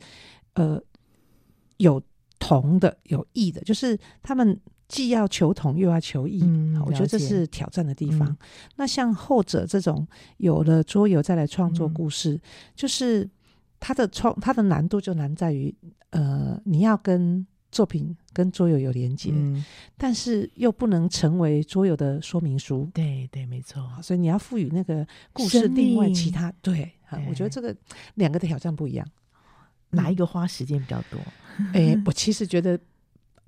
[0.54, 0.80] 呃
[1.78, 2.00] 有
[2.38, 4.60] 同的、有异的，就是他们。
[4.88, 8.28] 既要求同又要求异，嗯、我觉得这是挑战的地方。
[8.30, 8.38] 嗯、
[8.78, 12.42] 那像后者这种有了桌游再来创作故事，嗯、
[12.76, 13.30] 就是
[13.80, 15.76] 它的创它的难度就难在于，
[16.12, 19.64] 呃，你要跟作品跟桌游有连接，嗯、
[19.98, 22.90] 但是又不能成为桌游的说明书。
[22.94, 23.84] 对对，没错。
[24.02, 27.76] 所以你要赋予那个故事另外其他对，对我觉得这个
[28.16, 29.06] 两个的挑战不一样，
[29.90, 31.20] 哪一个花时间比较多？
[31.74, 32.80] 哎、嗯， 我其实觉得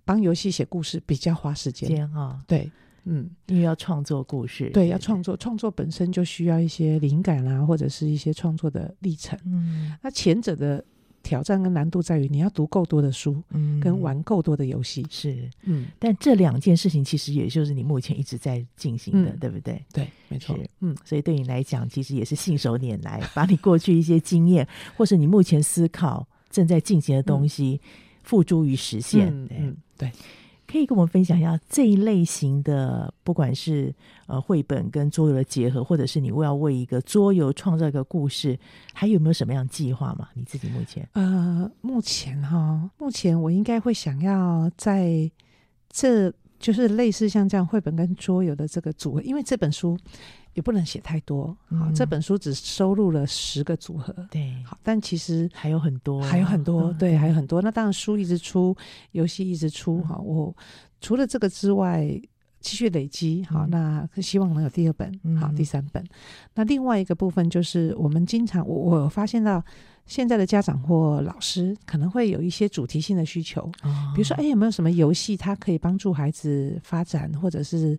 [0.10, 2.04] 帮游戏写故事比较花时间。
[2.12, 2.20] 啊。
[2.20, 2.72] 哦、对，
[3.04, 9.38] 嗯，因为要创作故事，对，要创作，创作本身就需要一些灵感啦、啊，或者是一些创作的历程。
[9.46, 10.84] 嗯，那前者的。
[11.22, 19.84] 挑战跟难度在于你要读够多的书，嗯，跟玩够多的游戏，是，嗯，但这两件事情其实也就是你目前一直在进行的，嗯、对不对？
[19.92, 27.82] 对，没错，嗯，所以对你来讲，其实也是信手拈来，把你过去一些经验，或是你目前思考正在进行的东西，
[28.24, 29.58] 付诸于实现，嗯，对。
[29.60, 30.12] 嗯对
[30.72, 33.92] 可以跟我们分享一下这一类型的，不管是
[34.28, 38.56] 呃绘本跟桌游的结合，或者是你为要为一个桌游创造一个故事，
[38.94, 40.30] 还有没有什么样计划吗？
[40.36, 41.10] 你自己目前？
[41.14, 45.32] 呃，目前哈，目前我应该会想要在
[45.90, 49.98] 这就是类似像这样绘本跟桌游的这个组合，因为这本书。
[50.56, 57.62] 也不能写太多，好，嗯、这本书只收录了十个组合，对，好，但其实还有很多，还有很多，嗯、对，还有很多。
[57.62, 58.76] 那当然，书一直出，
[59.12, 60.56] 游戏一直出，哈、嗯，我
[61.00, 62.04] 除了这个之外，
[62.60, 65.08] 继续累积，好，嗯、那希望能有第二本，
[65.40, 66.04] 好，嗯、第三本。
[66.56, 69.64] 那另外一个部分就是，我们经常，我我发现到
[70.08, 77.98] 现在的家长或老师可能会有一些主题性的需求，哦、比如说，哎，有没有什么游戏，它可以帮助孩子发展，或者是。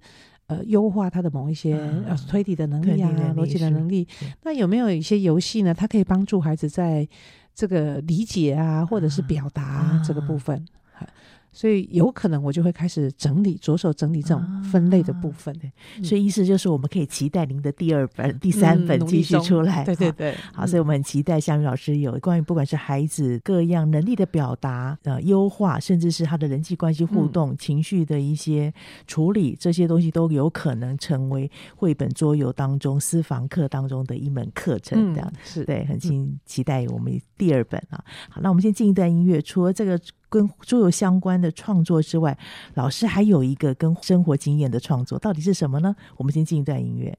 [0.50, 1.74] 呃，优化他的某一些
[2.06, 4.06] 呃推理的能力啊，逻辑的能力。
[4.42, 5.72] 那有没有一些游戏呢？
[5.72, 7.08] 它可以帮助孩子在
[7.54, 10.66] 这个理解啊，或者是表达这个部分。
[11.52, 15.56] 所以有可能我就会开始整理，着手整理这种分类的部分。
[15.58, 15.70] 对，
[16.04, 19.84] 所以意思就是我们可以期待您的第二本、第三本继续出来。
[19.84, 28.72] 对对对，好，所以我们很期待夏雨老师有关于不管是孩子各样能力的表达、呃优化，甚至是他的人际关系互动、情绪的一些
[29.06, 35.12] 处理，这些东西都有可能成为绘本桌游当中私房课当中的一门课程。
[35.12, 38.02] 这样是对，很期期待我们第二本啊。
[38.28, 40.00] 好，那我们先进一段音乐，除了这个。
[40.30, 42.38] 跟桌游相关的创作之外，
[42.74, 45.94] 老师还有一个跟生活经验的创作，到底是什么呢？
[46.16, 47.18] 我们先进一段音乐。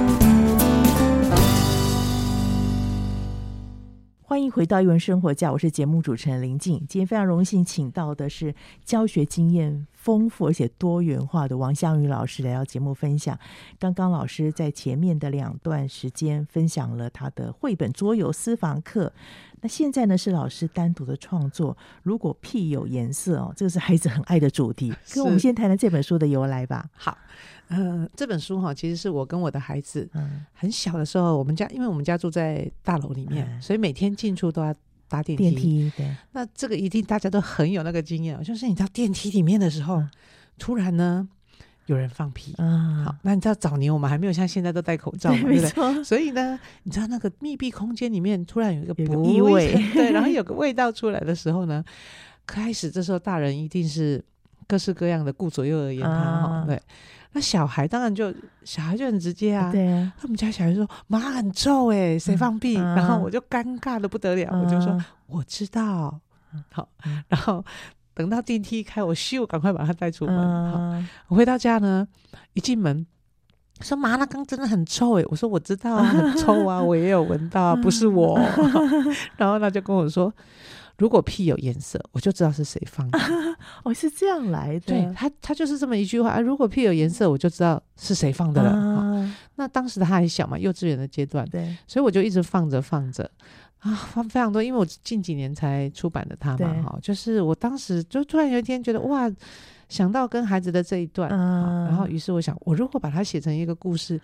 [4.41, 6.79] 欢迎回到《英文生活家》，我是节目主持人林静。
[6.89, 13.37] 今天非常荣幸请到的是教学经验丰富而且多元化的王香宇老师来到节目分享。
[13.77, 19.13] 刚刚老师在前面的两段时间分享了他的绘本桌游私房课，
[19.61, 21.77] 那现在呢是老师单独的创作。
[22.01, 24.91] 如果屁有颜色哦，这个是孩子很爱的主题。
[25.13, 26.89] 跟我们先谈谈这本书的由来吧。
[26.95, 27.15] 好。
[27.67, 34.75] 呃，这本书哈，其实是我跟我的孩子，嗯，很小的时候，我们家因为我们家住在大楼里面，嗯、所以每天进出都要
[35.11, 35.43] 搭电梯。
[35.49, 36.15] 电梯，对。
[36.31, 40.09] 那这个一定大家都很有那个经验，就是你到电梯里面的时候，嗯、
[40.57, 41.27] 突然呢
[41.87, 42.55] 有人放屁。
[42.57, 46.03] 嗯，好，那你知道早年我们还没有像现在都戴口罩嘛，对，不对？
[46.03, 51.83] 所以呢，你知道那个密闭空间里面突然有一个不异味， 对，然后有 个味道出来的时候呢，
[52.45, 54.23] 开始这时候大人一定是
[54.67, 56.81] 各式各样的顾左右而言他对。
[57.33, 60.11] 那小孩当然就小孩就很直接啊，对啊。
[60.19, 66.19] 他们家小孩说：“妈很臭哎，谁放屁？”嗯、然后我就尴尬的不得了，嗯、我就说：“我知道。”
[66.73, 66.89] 好，
[67.29, 67.63] 然后
[68.13, 70.35] 等到电梯一开，我咻，赶快把他带出门。
[70.35, 72.05] 嗯、好，我回到家呢，
[72.53, 73.05] 一进门
[73.79, 78.37] 说：“麻辣刚真的很臭哎。”我说：“我知道啊，很臭啊，我也有闻到啊，不是我。
[79.37, 80.33] ”然后他就跟我说。
[81.01, 83.17] 如果屁有颜色，我就知道是谁放的。
[83.83, 84.79] 哦，是这样来的。
[84.81, 86.39] 对他，他就是这么一句话啊。
[86.39, 88.69] 如果屁有颜色，我就知道是谁放的了。
[88.69, 93.27] 啊、那当时他还小嘛，幼稚园的阶段，对，所以我就一直放着放着
[93.79, 94.61] 啊，放非常多。
[94.61, 99.27] 因为我近几年才出版的他嘛，哈对，就是我当时就突然有一天觉得哇，
[99.89, 104.21] 想到跟孩子的这一段，啊、然后于是我想，我如果把它写成一个故事，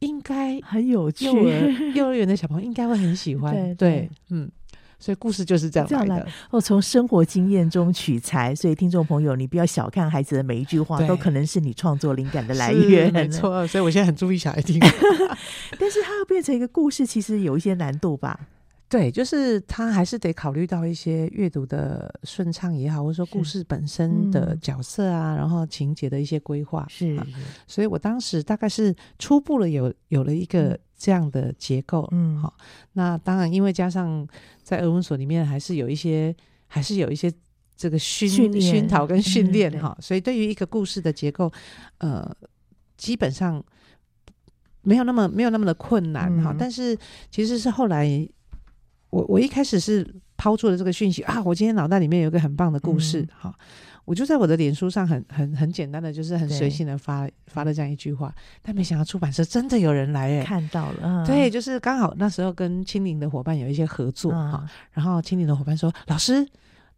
[0.00, 3.54] 应该很有趣，幼儿幼儿园的小朋友应该会很喜欢。
[3.54, 4.50] 对，对，对，嗯。
[4.98, 6.24] 所以故事就是这样来的。
[6.24, 13.12] 来哦，从生活经验中取材，所以听众朋友，你不要小看孩子的每一句话，都可能是你创作灵感的来源。
[13.12, 14.80] 没错，所以我现在很注意小孩听。
[15.78, 18.38] 但是它要变成一个故事，其实有一些难度吧？
[18.90, 26.86] 对，就是他还是得考虑到一些阅读的顺畅也好，或者说故事本身的角色啊，嗯、然后情节的一些规划。
[26.88, 27.26] 是、啊，
[27.66, 32.06] 所以我当时大概是初步了有有了一个这样的结构。
[32.10, 32.52] 嗯，好，
[32.92, 34.26] 那当然，因为加上
[34.62, 36.34] 在俄文所里面还是有一些，
[36.66, 37.32] 还是有一些
[37.76, 41.50] 这个熏训熏陶跟训练哈，所以对于一个故事的结构，
[41.98, 42.30] 呃，
[42.96, 43.64] 基本上
[44.82, 46.50] 没有那么没有那么的困难哈。
[46.52, 46.98] 嗯、但是
[47.30, 48.28] 其实是后来。
[49.10, 50.06] 我我一开始是
[50.38, 53.54] 抛出了这个讯息啊，我今天脑袋里面有一个很棒的故事，哈、嗯，
[54.06, 66.46] 我就在我的脸书上很很很简单的，就是很随性的发发了这样一句话，但没想到出版社真的有人来哎，看到了，嗯、对，就是刚好那时候跟青林的伙伴有一些合作哈，嗯、然后青林的伙伴说，老师。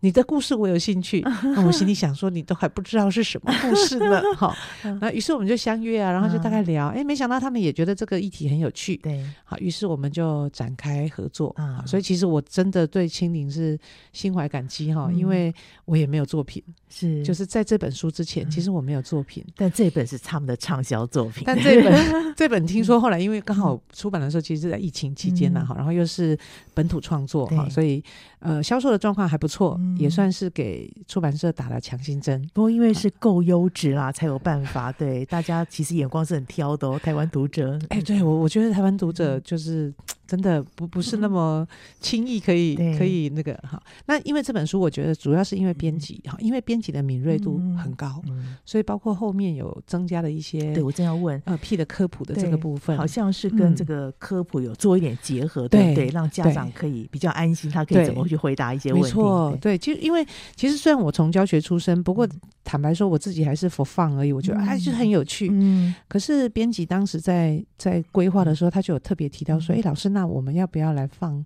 [0.01, 1.21] 你的故事我有兴趣，
[1.55, 4.55] 那我心里想说，你都还不知道是什么故事呢， 好，
[5.01, 11.55] 那于是我们就相约啊，然后就大概聊，哎，没想到他们也觉得这个议题很有趣，对，好，于是我们就展开合作。
[11.59, 13.79] 啊，所以其实我真的对青林是
[14.13, 21.93] 心怀感激哈，因为我也没有作品，是，就是在这本书之前，其实我没有作品，但这本是他们的畅销作品，但这本
[22.35, 26.39] 这本听说后来因为刚好出版的时候，其实是在疫情期间呢，哈，然后又是
[26.73, 28.03] 本土创作哈，所以
[28.39, 29.79] 呃销售的状况还不错。
[29.99, 34.91] 也算是给出版社打了强心针，不过因为是够优质啦，才有办法。
[34.93, 37.79] 对大家其实眼光是很挑的哦，台湾读者。
[37.89, 39.93] 哎，对我我觉得台湾读者就是。
[40.31, 41.67] 真的不不是那么
[41.99, 43.83] 轻易可以、嗯、可以那个哈。
[44.07, 50.73] 那因为这本书，我觉得主要是因为编辑哈，因为编辑的敏锐度很高，嗯、所以包括后面有增加了一些。
[50.73, 59.09] 对，我正要问呃 P 的科普的这个部分，好像是跟这个科普有做一点结合，对、嗯、对，让家长可以比较安心，他可以怎么去回答一些问题。
[59.09, 60.25] 没错，对，就因为
[60.55, 62.29] 其实虽然我从教学出身，不过
[62.63, 64.33] 坦白说我自己还是 for fun 而已。
[64.33, 65.49] 我觉得哎，就是很有趣。
[65.51, 65.93] 嗯。
[66.07, 71.01] 可是编辑当时在在规划的时候，他就有特别提到说，哎，老师，那我们要不要来？
[71.11, 71.45] 放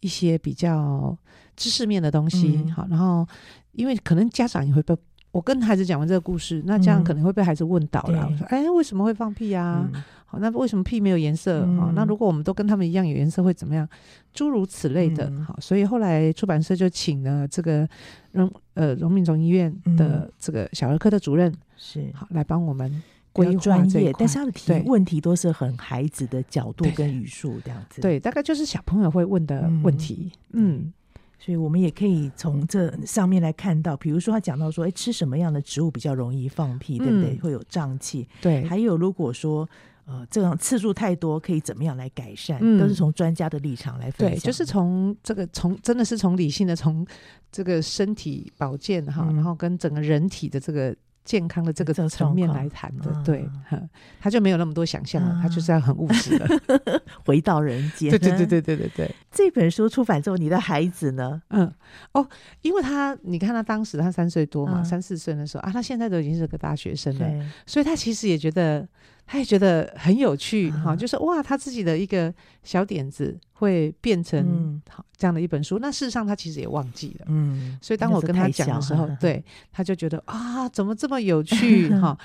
[0.00, 1.16] 一些比较
[1.56, 3.26] 知识面的东西，好，然后
[3.72, 4.94] 因为可能家长也会被
[5.32, 8.28] 我跟孩子讲完这个故事，那这样可能会被孩子问倒了。
[8.30, 9.90] 我说，哎，为什么会放屁啊？
[10.36, 11.66] 好，那为什么屁没有颜色？
[11.76, 13.88] 好，那如果我们都跟他们一样有颜色，会怎么样？
[14.32, 15.32] 诸如此类的。
[15.46, 17.88] 好，所以后来出版社就请了这个
[18.32, 23.02] 荣呃荣民总医院的这个小儿科的主任是好来帮我们。
[23.32, 28.00] 规划专业，但是他的提问题都是很孩子的角度跟语速这样子。
[28.00, 30.32] 对，大概就是小朋友会问的问题。
[30.54, 30.90] 嗯，
[31.38, 37.34] 所以我们也可以从这上面来看到，比如说他讲到说，哎，吃什么样的植物比较容易放屁，对不对？
[37.34, 38.26] 嗯、会有胀气。
[38.40, 39.68] 对，还有如果说。
[40.06, 42.58] 呃，这种次数太多，可以怎么样来改善？
[42.60, 44.38] 嗯、都是从专家的立场来分享。
[44.38, 47.04] 对，就是从这个从真的是从理性的从
[47.50, 50.94] 这个身体保健哈，嗯、然后跟整个人体的这个
[51.24, 53.20] 健康的这个层面来谈的。
[53.24, 53.90] 对，嗯、
[54.20, 56.46] 他就没有那么多想象了，嗯、他就是要很务实的
[57.26, 58.08] 回到人间。
[58.10, 59.14] 对对对对对对对。
[59.32, 61.42] 这本书出版之后，你的孩子呢？
[61.48, 61.68] 嗯，
[62.12, 62.24] 哦，
[62.62, 68.86] 因为他你看他当时他三岁多嘛，嗯、三四岁的时候啊，他现在都已经是个大学生了，所以他其实也觉得。
[69.26, 75.78] 他也觉得很有趣哈，嗯、就是哇，他自己的一个小点子会变成好这样的一本书。
[75.78, 82.16] 嗯、那事实上他其实也忘记了，嗯，所以当我跟他讲的时候，对，他就觉得啊，怎么这么有趣 哈。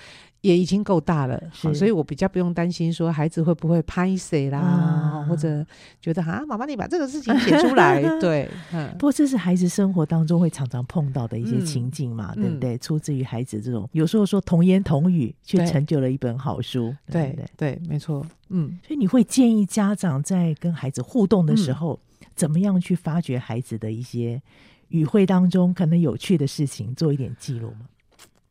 [0.41, 1.73] 也已经够大了，是。
[1.73, 5.65] 所以我比较不用担心说孩子会不会拍谁啦，啊、或者
[6.01, 12.77] 觉得啊，妈妈你把这个事情写出来，对， 嗯、不过这是孩子生活当中会常常碰到的一些情境嘛，嗯、对不对？
[12.79, 17.45] 出自于孩子这种，有时候说童言童语，却成就了一本好书，对不对？
[17.57, 24.41] 对，对，没错，嗯，所以你会建议家长在跟孩子互动的时候，嗯、怎么样去发掘孩子的一些
[24.87, 27.81] 语汇当中可能有趣的事情，做一点记录吗？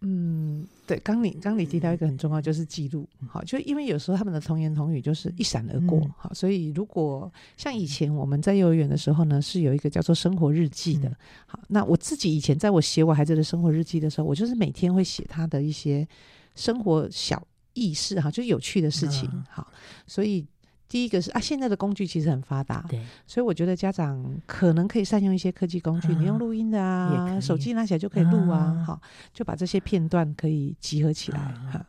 [0.03, 11.15] 嗯，对，刚你刚你提到一个很重要，就是记录，好，就因为有时候他们的童言童语就是一闪而过，好，所以如果像以前我们在幼儿园的时候呢，是有一个叫做生活日记的，
[11.47, 16.09] 好，那我自己以前在我写我孩子的生活日记的时候，我就是每天会写他的一些
[16.55, 19.71] 生活小意识，哈，就有趣的事情，好，
[20.07, 20.47] 所以。
[20.91, 31.87] 第一个是啊，现在的工具其实很发达，对，所以我觉得家长可能可以善用一些科技工具，嗯、你用录音的啊，手机拿起来就可以录啊，好、嗯，就把这些片段可以集合起来哈、嗯。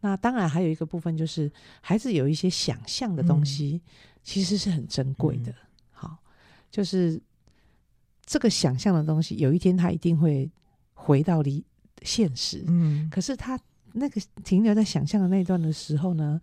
[0.00, 3.82] 那当然还有一个部分就是，孩子有一些想象的东西，
[4.22, 5.54] 其实是很珍贵的，
[5.90, 6.16] 好、嗯，
[6.70, 7.20] 就是
[8.24, 10.50] 这个想象的东西，有一天他一定会
[10.94, 11.62] 回到离
[12.00, 13.60] 现实，嗯，可是他
[13.92, 16.40] 那个停留在想象的那一段的时候呢，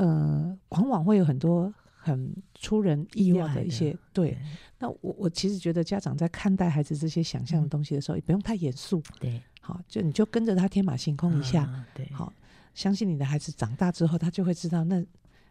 [0.00, 4.38] 呃，往往会有很多很出人意料的一些对。
[4.78, 9.02] 那我我其实觉得家长在看待孩子这些想象的东西的时候，也不用太严肃。
[9.18, 11.84] 对，好，就你就跟着他天马行空一下。
[11.94, 12.32] 对，好，
[12.74, 15.04] 相信你的孩子长大之后，他就会知道那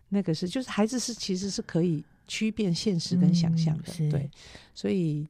[0.08, 3.94] 那个是就是孩子是其实是可以区辨现实跟想象的。
[4.10, 4.28] 对，
[4.74, 5.30] 所以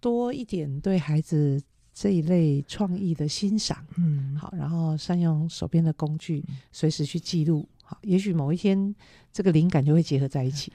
[0.00, 1.58] 多一点对孩子
[1.94, 3.82] 这一类创意的欣赏。
[3.96, 7.66] 嗯，好，然后善用手边的工具，随时去记录。
[7.84, 8.94] 好，也许某一天
[9.30, 10.72] 这个灵感就会结合在一起。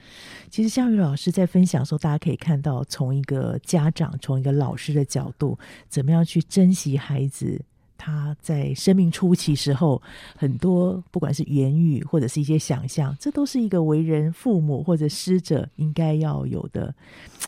[0.48, 5.58] 其实夏雨老师在分享的时候，大家可以看到，从一个家长、从一个老师的角度，
[5.88, 7.60] 怎么样去珍惜孩子
[7.98, 10.00] 他在生命初期时候
[10.36, 16.94] 很多，不管是言语或者是一些想象，这都是一个为人父母或者师者应该要有的，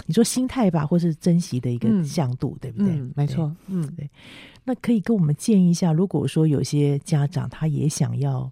[0.06, 2.92] 你说心态吧，或是珍惜的一个向度，嗯、对不对？
[2.94, 4.10] 嗯、没错，嗯，对。
[4.64, 8.50] 那可以跟我们建议一下，如果说有些家长他也想要。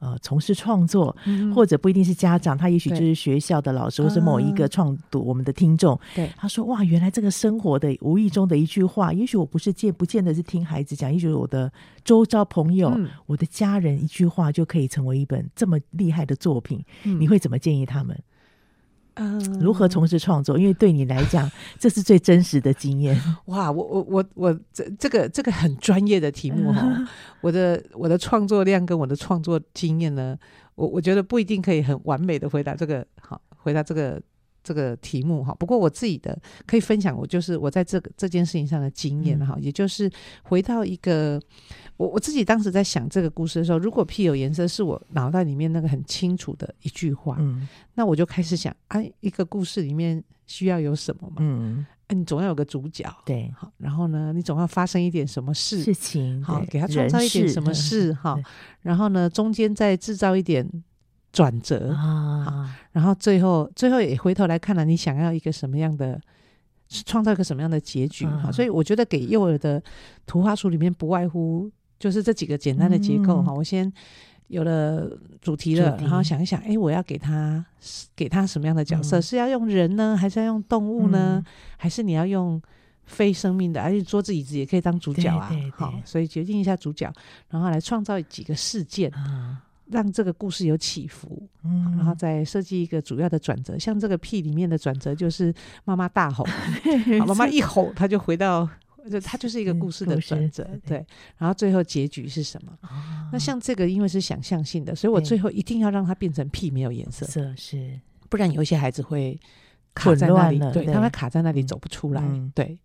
[0.00, 5.98] 呃，从事创作，嗯、或者不一定是家长，他也许就是学校的老师，或是某一个创读我们的听众。
[6.14, 11.70] 对，他说：“哇，原来这个生活的无意中的一句话，也许我不是见，不见得是听孩子讲，也许我的
[12.02, 16.82] 周遭朋友、嗯、我的家人一句话就可以成为一本这么厉害的作品。
[17.04, 18.18] 嗯、你会怎么建议他们？”
[19.20, 20.58] 嗯，如何从事创作？
[20.58, 21.48] 因为对你来讲，
[21.78, 23.14] 这是最真实的经验。
[23.46, 27.06] 哇，我我我我这这个这个很专业的题目 哈、哦。
[27.42, 30.36] 我的我的创作量跟我的创作经验呢，
[30.74, 34.20] 我我觉得不一定可以很完美的回答这个好，回答这个
[34.62, 35.54] 这个题目哈。
[35.54, 40.10] 不过我自己的可以分享，我就是我在这个这件事情上的经验哈，嗯、也就是
[40.42, 41.40] 回到一个。
[41.96, 51.36] 我我自己当时在想这个故事的时候，如果屁有颜色是我脑袋里面那个很清楚的一句话，嗯，那我就开始想，哎、啊，一个故事里面需要有什么嘛？
[51.40, 58.34] 嗯，啊、你总要有个主角，对，好，然后呢，你总要发生一点什么事事情，好，给他创造一点什么事， 哈，
[58.80, 60.66] 然后呢，中间再制造一点
[61.32, 66.20] 转折啊，然后最后最后也回头来看了，你想要一个什么样的？
[67.06, 68.26] 创造一个什么样的结局？
[68.26, 69.80] 哈、啊，所以我觉得给幼儿的
[70.26, 71.70] 图画书里面不外乎。
[72.00, 73.92] 就是这几个简单的结构哈，嗯、我先
[74.46, 75.06] 有了
[75.38, 77.62] 主题了，然后想一想，哎，我要给他
[78.16, 79.18] 给他什么样的角色？
[79.18, 81.34] 嗯、是要用人呢，还是要用动物呢？
[81.36, 82.58] 嗯、还是你要用
[83.04, 83.82] 非生命的？
[83.82, 87.12] 而且桌子椅子也可以当主角啊，好，所以决定一下主角，
[87.50, 89.58] 然后来创造几个事件，嗯、
[89.90, 93.78] 让这个故事有起伏，嗯、然后再设计一个主要的转折。
[93.78, 95.52] 像这个屁里面的转折就是
[95.84, 96.44] 妈妈大吼，
[97.26, 98.68] 妈妈一吼，他就回到。
[99.10, 101.02] 就它就是一个故事的转折，对。
[101.38, 102.78] 然后最后结局是什么？
[103.32, 109.40] 那像这个，因为是想象性的，所以我最后一定要让它变成屁没有颜色，色是，不然有一些孩子会
[109.94, 110.92] 卡在那里，对，对。
[110.92, 112.78] 他会卡在那里走不出来，嗯、对。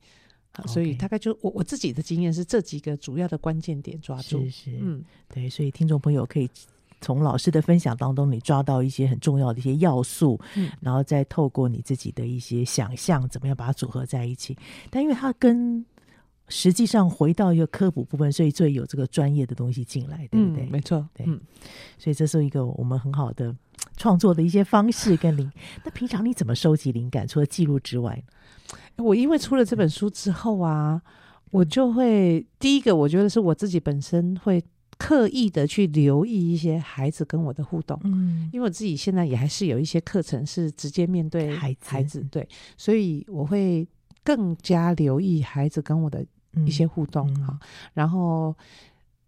[0.68, 6.50] 所以大概就我我自己的经验是这几个主要的关键点抓住，是是，嗯，对，所以听众朋友可以
[7.06, 14.58] 从老师的分享当中，你抓到一些很重要的一些要素，嗯，然后再透过你自己的一些想象，怎么样把它组合在一起。
[14.90, 15.86] 但因为它跟
[16.50, 20.66] 实际上回到一个科普部分，所以最有这个专业的东西进来，对不对？
[20.66, 21.40] 嗯、没错，对，嗯，
[22.00, 23.56] 所以这是一个我们很好的
[23.98, 25.52] 创作的一些方式跟灵。
[25.84, 27.28] 那平常你怎么收集灵感？
[27.28, 28.24] 除了记录之外？
[28.96, 31.00] 我因为出了这本书之后啊，
[31.52, 34.64] 我就会第一个，我觉得是我自己本身会
[34.98, 43.88] 刻意的去留意一些孩子跟我的互动，嗯，因为我自己现在也还是有一些课程是直接面对孩子，孩子对，所以我会
[44.24, 46.26] 更加留意孩子跟我的
[46.66, 48.56] 一些互动哈，嗯，然后。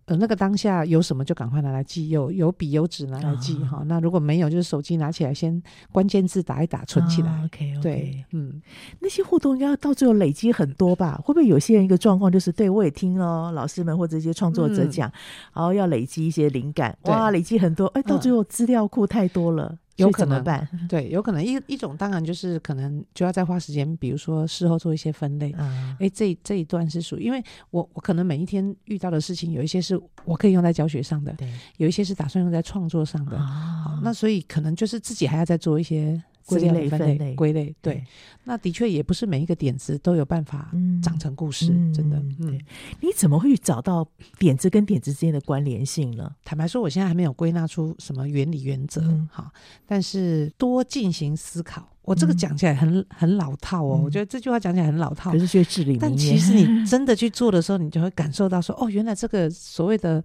[0.08, 3.86] 呃，那个当下有什么就赶快拿来记，有有笔有纸拿来记哈、哦。
[3.86, 7.30] 那如果没有，就是手机拿起来，先关键字打一打，存起来。
[7.30, 8.62] 哦、OK OK，对，嗯，
[9.02, 11.22] 那些互动应该到最后累积很多吧？
[11.26, 15.14] 会不会有些人一个状况就是，对我也听哦，老师们或者一些创作者讲，嗯、
[15.56, 19.66] 然后要累积一些灵感，哇，累积很多，哎，到最后资料库太多了。
[19.74, 25.52] 嗯有可能办， 对，有可能一一种当然就是可能就要再花时间，比如说事后做一些分类。
[25.52, 33.38] 哎、嗯，这这一段是属于，因为我我可能每一天遇到的事情，有一些是我可以用在教学上的，对，有一些是打算用在创作上的。
[33.38, 36.22] 哦、好，那所以可能就是自己还要再做一些。
[36.48, 38.02] 归类分类，归类对，
[38.46, 40.72] 那的确也不是每一个点子都有办法
[41.04, 42.18] 长成故事，真的。
[42.40, 42.58] 嗯，
[43.02, 44.08] 你怎么会找到
[44.40, 46.34] 点子跟点子之间的关联性呢？
[46.46, 49.02] 坦白说，我现在还没有归纳出什么原理原则。
[49.30, 49.52] 哈，
[49.86, 54.00] 但是多进行思考，我这个讲起来很很老套哦。
[54.02, 55.98] 我觉得这句话讲起来很老套，可是却至理。
[55.98, 60.24] 但其实你 真的去做的时候，你就会感受到说，哦，原来这个所谓的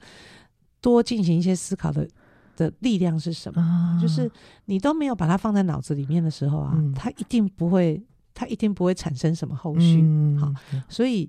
[0.81, 2.09] 多进行一些思考的。
[2.57, 3.62] 的力量是什么？
[3.62, 4.30] 啊、就是
[4.66, 8.03] 你都没有把它放在脑子里面的时候啊，嗯、它一定不会，
[8.34, 10.00] 它一定不会产生什么后续。
[10.03, 10.53] 嗯、好，
[10.88, 11.28] 所以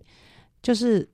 [0.61, 1.07] 就是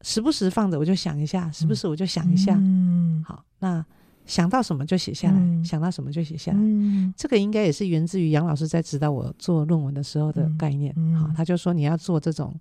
[0.00, 2.56] 时不时放着，我就想一下；时不时我就想一下。
[2.58, 3.84] 嗯，好，那
[4.24, 6.58] 想到什么就写下来，嗯、想到什么就写下来。
[6.60, 10.92] 嗯、这个应该也是源自于杨老师在指导我做论文的时候的概念。
[10.96, 12.54] 嗯、好，他就说你要做这种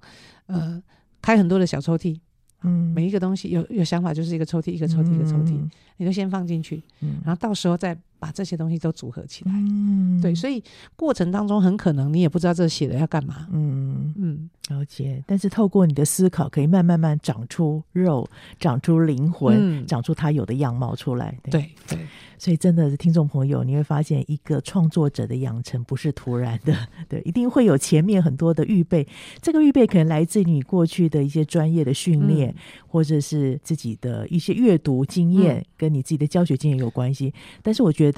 [0.47, 0.81] 呃，
[1.21, 2.19] 开很多的小抽屉。
[2.63, 9.51] 嗯，每一个东西有有想法，就是一个抽屉，一个抽屉，一个抽屉，嗯、你就先放进去，嗯、然后到时候再把这些东西都组合起来。
[9.51, 10.63] 嗯，对，所以
[10.95, 13.47] 过程当中很可能你也不知道这写的要干嘛。
[13.51, 15.23] 嗯嗯，了解。
[15.25, 21.35] 但是透过你的思考，可以慢慢慢长出肉，长出灵魂，嗯、长出它有的样貌出来。
[21.45, 21.97] 对对。
[21.97, 22.07] 对
[22.41, 26.75] 所以，真的是听众朋友，你会发现，一个创作者的养成不是突然的，
[27.07, 29.07] 对，一定会有前面很多的预备。
[29.43, 32.55] 这个预备可能来自于你过去的一些专业的训练，嗯、
[32.87, 37.31] 或者是自己的一些阅读经验，嗯、跟你自己的教学经验有关系。
[37.61, 38.10] 但是，我觉得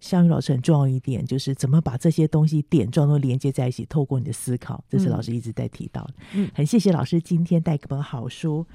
[0.00, 6.14] 香宇老师很重要一点，就是怎么把这些东西点状都连接在一起，透过你的思考，这是老师一直在提到的。
[6.34, 8.66] 嗯，很谢谢老师今天带给本好书。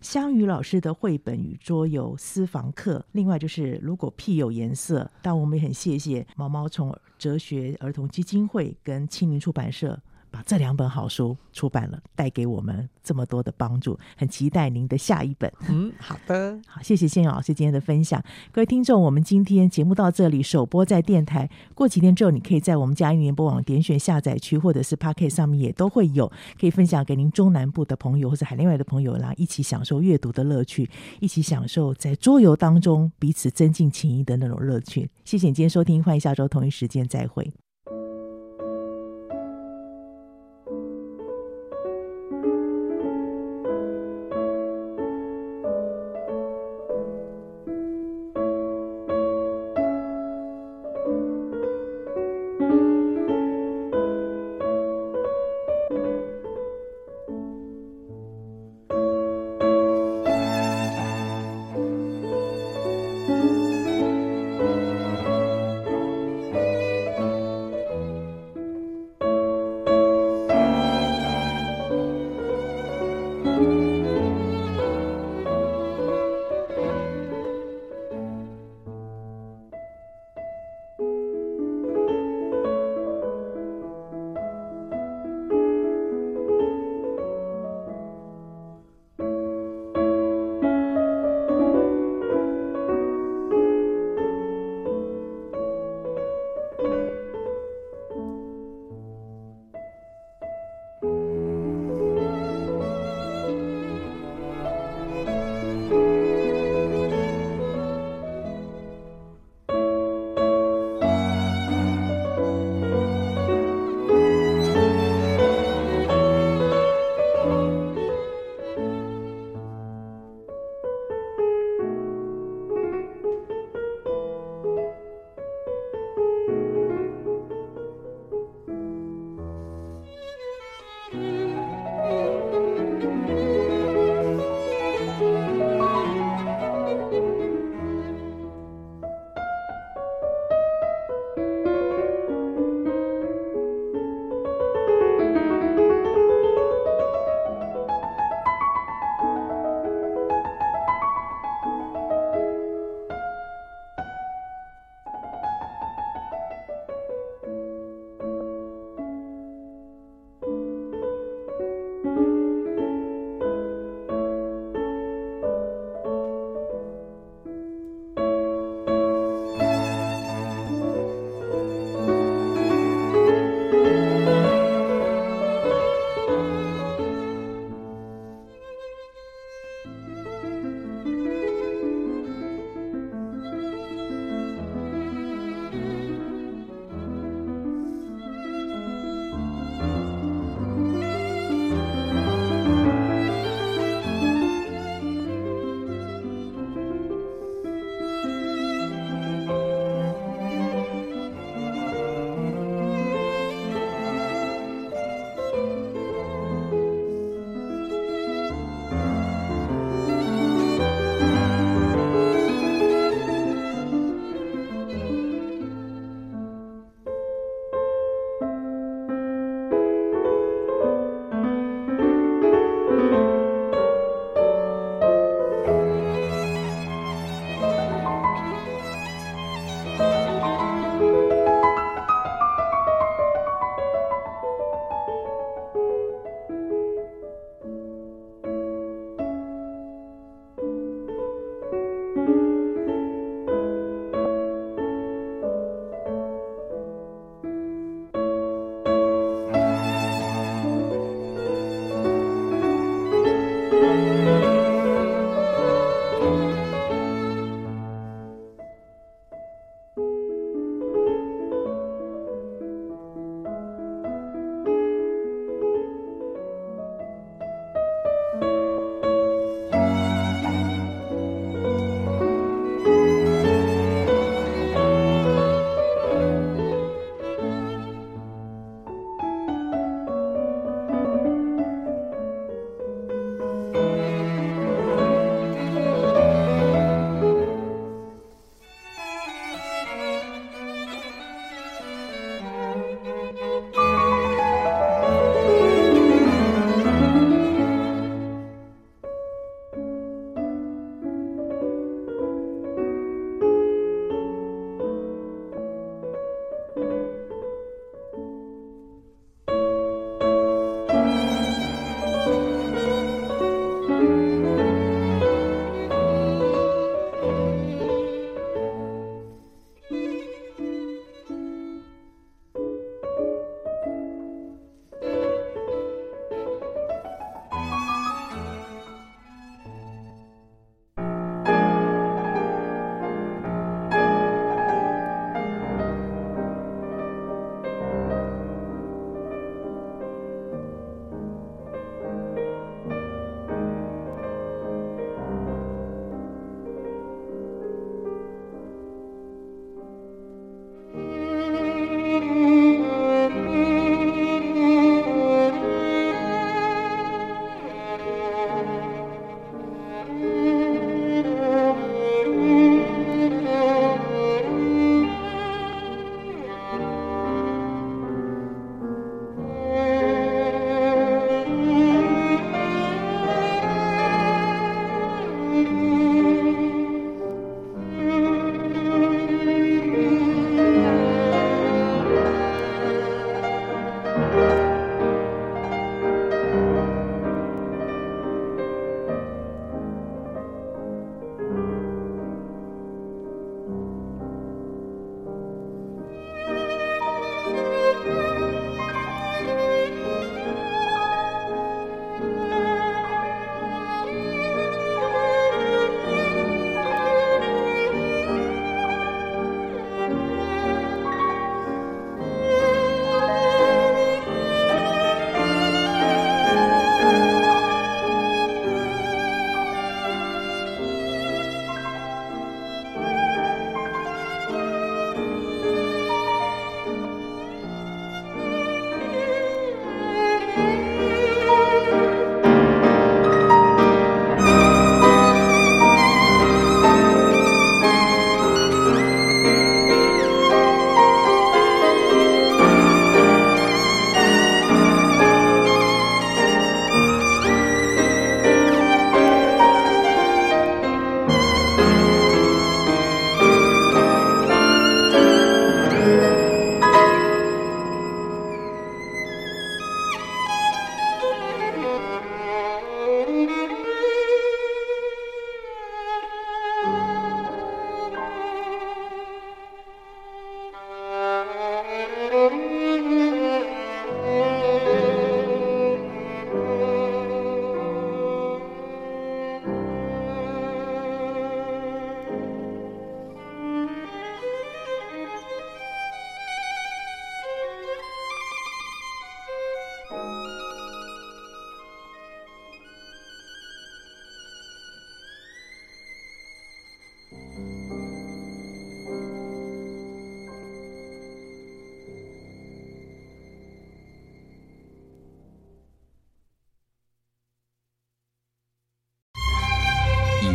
[0.00, 9.98] 香宇老师的绘本与桌游私房课，另外就是如果屁有颜色，但我们也很谢谢毛毛虫哲学儿童基金会跟青林出版社。
[10.34, 15.48] 把这两本好书出版了，带给我们这么多的帮助，很期待您的下一本。
[15.68, 18.20] 嗯，好的，好，谢谢仙老师今天的分享。
[18.50, 21.48] 各位听众，我们今天节目到这里，首播在电台。
[21.72, 26.26] 过几天之后，你可以在我们家音联播网点选下载区，或者是 Podcast 上面也都会有，
[26.58, 35.08] 可以分享给您中南部的朋友或者海内外的朋友，啦一起享受阅读的乐趣，一起享受在桌游当中彼此增进情谊的那种乐趣。
[35.24, 37.63] 谢谢你今天收听，欢迎下周同一时间再会。